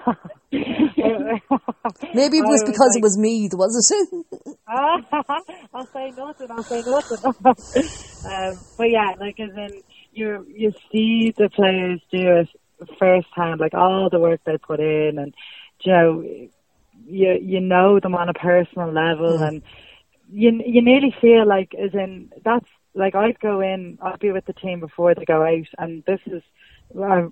[2.14, 4.26] Maybe it was because it was me, was it?
[4.68, 6.52] I'll say nothing.
[6.52, 7.18] I'll say nothing.
[8.32, 9.82] um, but yeah, like as in
[10.14, 12.50] you you see the players do it
[13.00, 15.34] firsthand, like all the work they put in, and
[15.82, 19.48] you know you you know them on a personal level, mm.
[19.48, 19.62] and
[20.30, 22.68] you you nearly feel like as in that's
[22.98, 26.20] like I'd go in, I'd be with the team before they go out, and this
[26.26, 26.41] is
[27.00, 27.28] uh,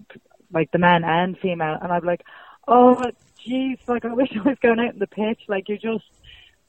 [0.51, 2.23] like the men and female, and I'm like,
[2.67, 3.01] oh,
[3.45, 5.41] jeez, like I wish I was going out in the pitch.
[5.47, 6.05] Like you're just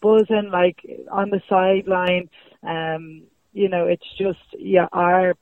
[0.00, 0.80] buzzing, like
[1.10, 2.30] on the sideline.
[2.62, 5.34] Um, you know, it's just you are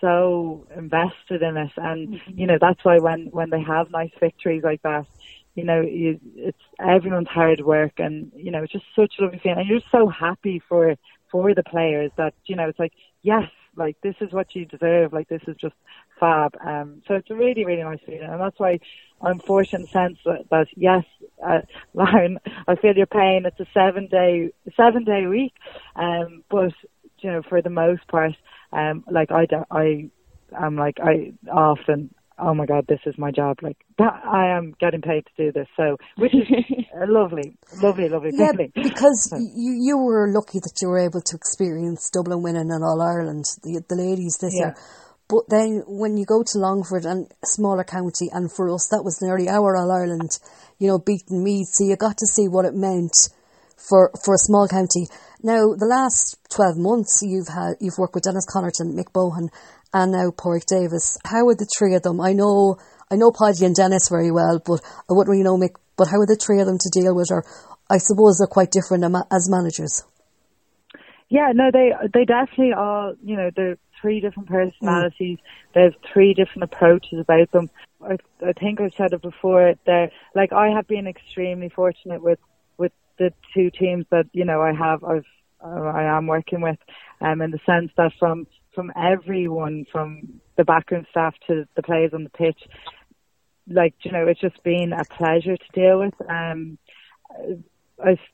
[0.00, 2.38] so invested in it, and mm-hmm.
[2.38, 5.06] you know that's why when when they have nice victories like that,
[5.54, 9.38] you know, you, it's everyone's hard work, and you know, it's just such a lovely
[9.38, 10.96] feeling, and you're so happy for
[11.30, 13.44] for the players that you know it's like yes
[13.76, 15.12] like this is what you deserve.
[15.12, 15.74] Like this is just
[16.18, 16.56] fab.
[16.64, 18.28] Um so it's a really really nice feeling.
[18.28, 18.80] And that's why
[19.22, 21.04] I'm fortunate sense that, that yes
[21.46, 21.60] uh,
[21.94, 23.46] Lauren I feel your pain.
[23.46, 25.54] It's a seven day seven day week.
[25.96, 26.72] Um but
[27.20, 28.32] you know for the most part
[28.72, 30.10] um like I don't I
[30.58, 33.58] I'm like I often oh my god, this is my job.
[33.62, 35.68] Like that, I am getting paid to do this.
[35.76, 36.46] So, which is
[37.08, 39.36] lovely, lovely, lovely yeah, Because so.
[39.36, 43.44] you you were lucky that you were able to experience Dublin winning in All Ireland,
[43.62, 44.66] the the ladies this yeah.
[44.66, 44.74] year.
[45.28, 49.22] But then when you go to Longford and smaller county, and for us that was
[49.22, 50.30] nearly our All Ireland,
[50.78, 53.14] you know, beating Meath, so you got to see what it meant
[53.76, 55.06] for for a small county.
[55.42, 59.48] Now, the last twelve months, you've had you've worked with Denis Connerton, Mick Bohan,
[59.92, 61.18] and now Padraic Davis.
[61.24, 62.20] How would the three of them?
[62.20, 62.76] I know
[63.10, 65.74] I know Podgy and Denis very well, but I wouldn't really know Mick.
[65.96, 67.28] But how are the three of them to deal with?
[67.30, 67.44] Or
[67.90, 70.04] I suppose they're quite different as managers.
[71.28, 73.14] Yeah, no, they they definitely are.
[73.22, 75.38] You know, they're three different personalities.
[75.38, 75.72] Mm.
[75.74, 77.70] There's three different approaches about them.
[78.02, 79.74] I, I think I've said it before.
[79.86, 82.38] They're like I have been extremely fortunate with
[82.78, 85.04] with the two teams that you know I have.
[85.04, 85.26] I've
[85.62, 86.78] I am working with,
[87.20, 92.12] um, in the sense that from from everyone, from the backroom staff to the players
[92.14, 92.60] on the pitch.
[93.68, 96.14] Like, you know, it's just been a pleasure to deal with.
[96.28, 96.78] Um,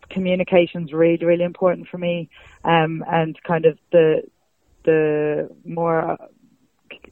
[0.08, 2.28] communication's really, really important for me.
[2.64, 4.22] Um, and kind of the,
[4.84, 6.16] the more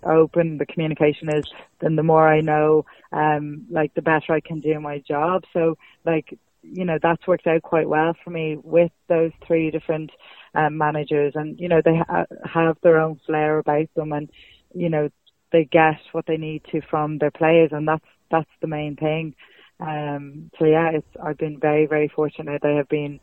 [0.05, 1.45] open the communication is,
[1.81, 5.45] then the more I know, um, like the better I can do my job.
[5.53, 10.11] So like, you know, that's worked out quite well for me with those three different
[10.55, 14.31] um, managers, and you know they ha- have their own flair about them, and
[14.75, 15.09] you know
[15.53, 19.35] they get what they need to from their players, and that's that's the main thing.
[19.81, 22.63] Um, so yeah, it's I've been very very fortunate.
[22.63, 23.21] They have been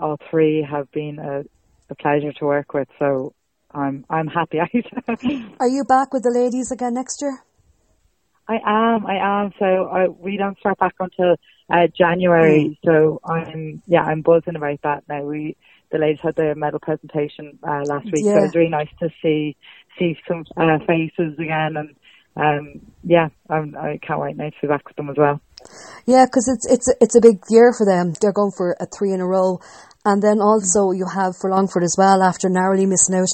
[0.00, 1.44] all three have been a,
[1.90, 2.88] a pleasure to work with.
[2.98, 3.34] So
[3.72, 4.58] I'm I'm happy.
[5.60, 7.44] Are you back with the ladies again next year?
[8.48, 9.52] I am, I am.
[9.58, 11.36] So I, we don't start back until
[11.70, 12.78] uh, January.
[12.82, 12.86] Mm.
[12.86, 15.22] So I'm, yeah, I'm buzzing about that now.
[15.22, 15.56] We
[15.90, 18.34] the ladies had their medal presentation uh, last week, yeah.
[18.34, 19.56] so it's really nice to see
[19.98, 21.94] see some uh, faces again, and
[22.36, 25.40] um, yeah, I'm, I can't wait now to be back with them as well.
[26.06, 28.14] Yeah, because it's it's it's a big year for them.
[28.20, 29.58] They're going for a three in a row,
[30.04, 33.28] And then also you have for Longford as well after narrowly missing out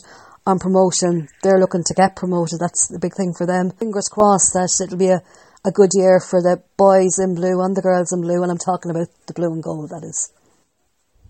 [0.47, 1.29] on promotion.
[1.43, 2.61] They're looking to get promoted.
[2.61, 3.71] That's the big thing for them.
[3.71, 5.23] Fingers crossed that it'll be a,
[5.65, 8.43] a good year for the boys in blue and the girls in blue.
[8.43, 10.33] And I'm talking about the blue and gold, that is.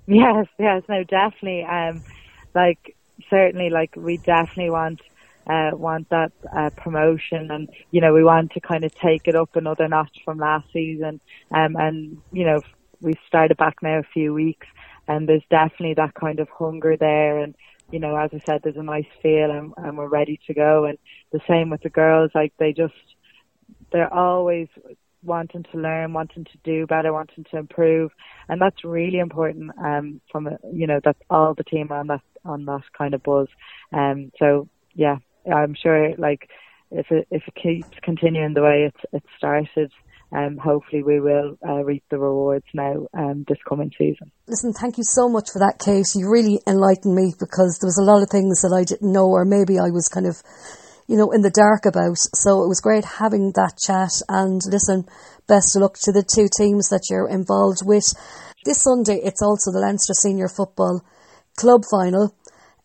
[0.06, 1.64] Yes, yes, no, definitely.
[1.64, 2.02] Um,
[2.54, 2.96] like
[3.30, 5.00] certainly, like we definitely want
[5.48, 9.36] uh, want that uh, promotion, and you know we want to kind of take it
[9.36, 11.20] up another notch from last season.
[11.54, 12.62] Um, and you know
[13.00, 14.66] we started back now a few weeks,
[15.08, 17.54] and there's definitely that kind of hunger there, and
[17.90, 20.84] you know as I said, there's a nice feel, and, and we're ready to go.
[20.84, 20.98] And
[21.32, 22.94] the same with the girls, like they just
[23.92, 24.68] they're always
[25.24, 28.10] wanting to learn, wanting to do better, wanting to improve,
[28.48, 29.70] and that's really important.
[29.78, 33.22] Um, from a, you know that's all the team on that on that kind of
[33.22, 33.48] buzz.
[33.92, 35.16] Um, so yeah,
[35.52, 36.48] I'm sure like
[36.90, 39.90] if it if it keeps continuing the way it's it started,
[40.32, 44.32] um, hopefully we will uh, reap the rewards now um, this coming season.
[44.48, 46.06] Listen, thank you so much for that, Kate.
[46.14, 49.26] You really enlightened me because there was a lot of things that I didn't know,
[49.26, 50.42] or maybe I was kind of,
[51.06, 52.18] you know, in the dark about.
[52.34, 54.10] So it was great having that chat.
[54.28, 55.06] And listen,
[55.46, 58.04] best of luck to the two teams that you're involved with.
[58.64, 61.04] This Sunday, it's also the Leinster Senior Football
[61.56, 62.34] Club Final.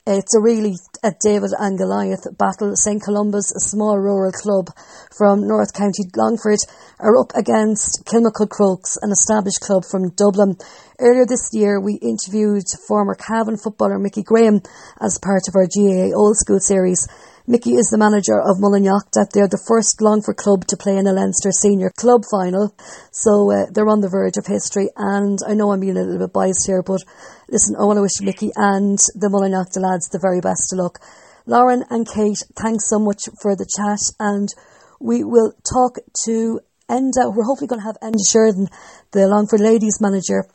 [0.05, 2.76] It's a really a David and Goliath battle.
[2.76, 4.67] St Columba's, a small rural club
[5.15, 6.59] from North County Longford,
[6.99, 10.57] are up against Kilmacud Crokes, an established club from Dublin.
[10.99, 14.61] Earlier this year, we interviewed former Cavan footballer Mickey Graham
[14.99, 17.07] as part of our GAA Old School series.
[17.50, 21.14] Mickey is the manager of That They're the first Longford club to play in a
[21.14, 22.78] Leinster senior club final.
[23.10, 24.93] So uh, they're on the verge of history.
[24.95, 27.02] And I know I'm being a little bit biased here, but
[27.50, 31.02] listen, I want to wish Mickey and the Mullinalaghta lads the very best of luck.
[31.47, 33.97] Lauren and Kate, thanks so much for the chat.
[34.22, 34.54] And
[35.02, 35.97] we will talk
[36.30, 37.34] to Enda.
[37.34, 38.70] We're hopefully going to have Enda Sheridan,
[39.10, 40.45] the Longford ladies manager,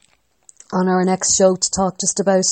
[0.72, 2.44] on our next show to talk just about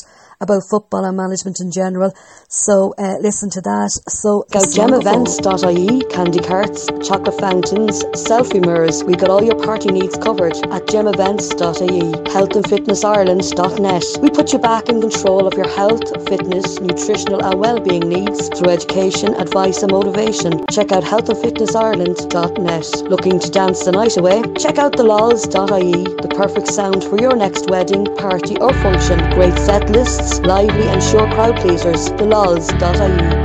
[0.42, 2.12] about football and management in general.
[2.48, 3.92] So uh, listen to that.
[4.08, 9.04] So go gemevents.ie, candy carts, chocolate fountains, selfie mirrors.
[9.04, 12.32] We've got all your party needs covered at gemevents.ie.
[12.32, 14.04] Health and Fitness Ireland.net.
[14.20, 18.70] We put you back in control of your health, fitness, nutritional and well-being needs through
[18.70, 20.64] education, advice and motivation.
[20.70, 23.08] Check out healthandfitnessireland.net.
[23.08, 24.42] Looking to dance the night away?
[24.58, 29.18] Check out The thelols.ie, the perfect sound for your next wedding, party or function.
[29.30, 33.41] Great set lists lively and sure crowd pleasers, the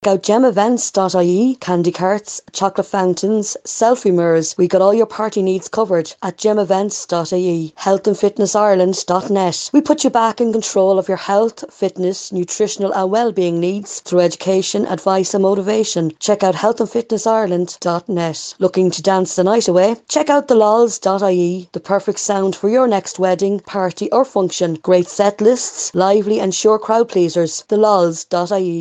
[0.00, 0.12] lols.ie.
[0.12, 4.56] out gemevents.ie, candy carts, chocolate fountains, selfie mirrors.
[4.56, 7.74] We got all your party needs covered at gemevents.ie.
[7.76, 9.70] Healthandfitnessireland.net.
[9.72, 14.20] We put you back in control of your health, fitness, nutritional and well-being needs through
[14.20, 16.12] education, advice and motivation.
[16.20, 18.54] Check out healthandfitnessireland.net.
[18.60, 19.96] Looking to dance the night away?
[20.08, 24.74] Check out thelols.ie, the perfect sound for your next wedding, party or function.
[24.74, 27.64] Great set lists, lively and sure crowd pleasers.
[27.68, 28.76] thelols.ie.